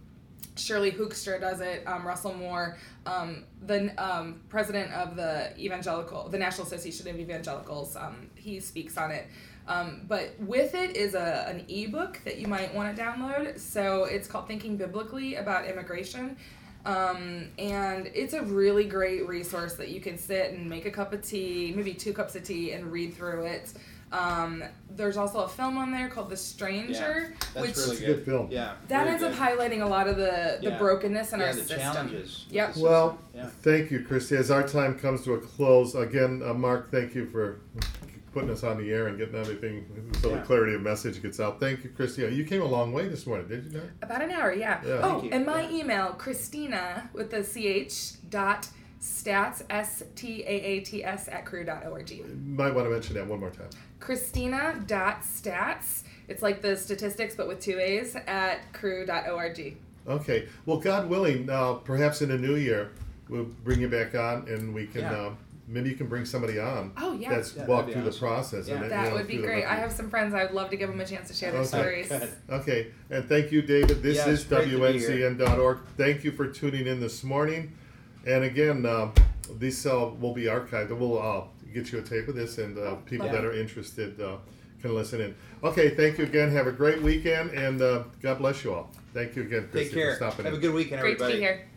[0.56, 1.86] Shirley Hoogstra does it.
[1.86, 2.76] Um, Russell Moore,
[3.06, 8.96] um, the um, president of the Evangelical, the National Association of Evangelicals, um, he speaks
[8.96, 9.26] on it.
[9.68, 13.58] Um, but with it is a, an ebook that you might want to download.
[13.58, 16.36] So it's called Thinking Biblically About Immigration.
[16.84, 21.12] Um, and it's a really great resource that you can sit and make a cup
[21.12, 23.72] of tea, maybe two cups of tea, and read through it.
[24.12, 24.62] Um,
[24.94, 28.24] there's also a film on there called The Stranger, That's which really It's a good
[28.26, 28.48] film.
[28.50, 28.74] Yeah.
[28.88, 30.78] that very ends up highlighting a lot of the, the Yeah.
[30.78, 31.78] brokenness in yeah, our the system.
[31.78, 32.46] challenges.
[32.50, 32.68] Yep.
[32.68, 33.46] of the Well, yeah.
[33.62, 34.36] thank you, Christy.
[34.36, 37.60] As our time comes to a close, again, uh, Mark, thank you for
[38.34, 39.84] putting us on the air and getting everything
[40.20, 40.36] so Yeah.
[40.36, 41.58] the clarity of message gets out.
[41.58, 42.22] Thank you, Christy.
[42.22, 43.86] You came a long way this morning, did you not?
[44.02, 44.80] About an hour, yeah.
[44.86, 45.00] Yeah.
[45.02, 45.30] Oh, you.
[45.32, 45.78] and my Yeah.
[45.80, 48.68] email, Christina with the CH dot
[49.00, 52.08] stats S T A A T S at Cru dot org.
[52.10, 53.68] You might want to mention that one more time.
[54.06, 56.02] Christina dot stats.
[56.28, 59.76] It's like the statistics but with two A's at Cru dot org.
[60.08, 60.48] Okay.
[60.66, 62.90] Well, God willing, uh, perhaps in a new year,
[63.28, 65.02] we'll bring you back on and we can.
[65.02, 65.12] Yeah.
[65.12, 65.30] Uh,
[65.68, 66.92] maybe you can bring somebody on.
[66.96, 67.36] Oh, yeah.
[67.36, 68.66] That's Yeah, walked through be the process.
[68.66, 68.74] Yeah.
[68.74, 69.64] and, you That know, would be great.
[69.64, 71.60] I have some friends I would love to give them a chance to share their
[71.60, 71.68] Okay.
[71.68, 72.08] stories.
[72.08, 72.28] Good.
[72.50, 74.02] Okay, and thank you, David.
[74.02, 74.78] This Yeah, is it's great to.
[74.80, 75.78] WNCN.org.
[75.96, 77.72] Thank you for tuning in this morning.
[78.26, 79.12] And again, um,
[79.58, 80.90] these uh, will be archived.
[80.90, 83.32] We'll uh, get you a tape of this, and uh, people yeah.
[83.32, 84.36] that are interested uh,
[84.80, 85.34] can listen in.
[85.62, 86.50] Okay, thank you again.
[86.50, 88.90] Have a great weekend, and uh, God bless you all.
[89.14, 90.10] Thank you again, Christy, Take care.
[90.12, 90.58] for stopping Have in.
[90.60, 91.34] a good weekend, Great to everybody.
[91.34, 91.68] be here.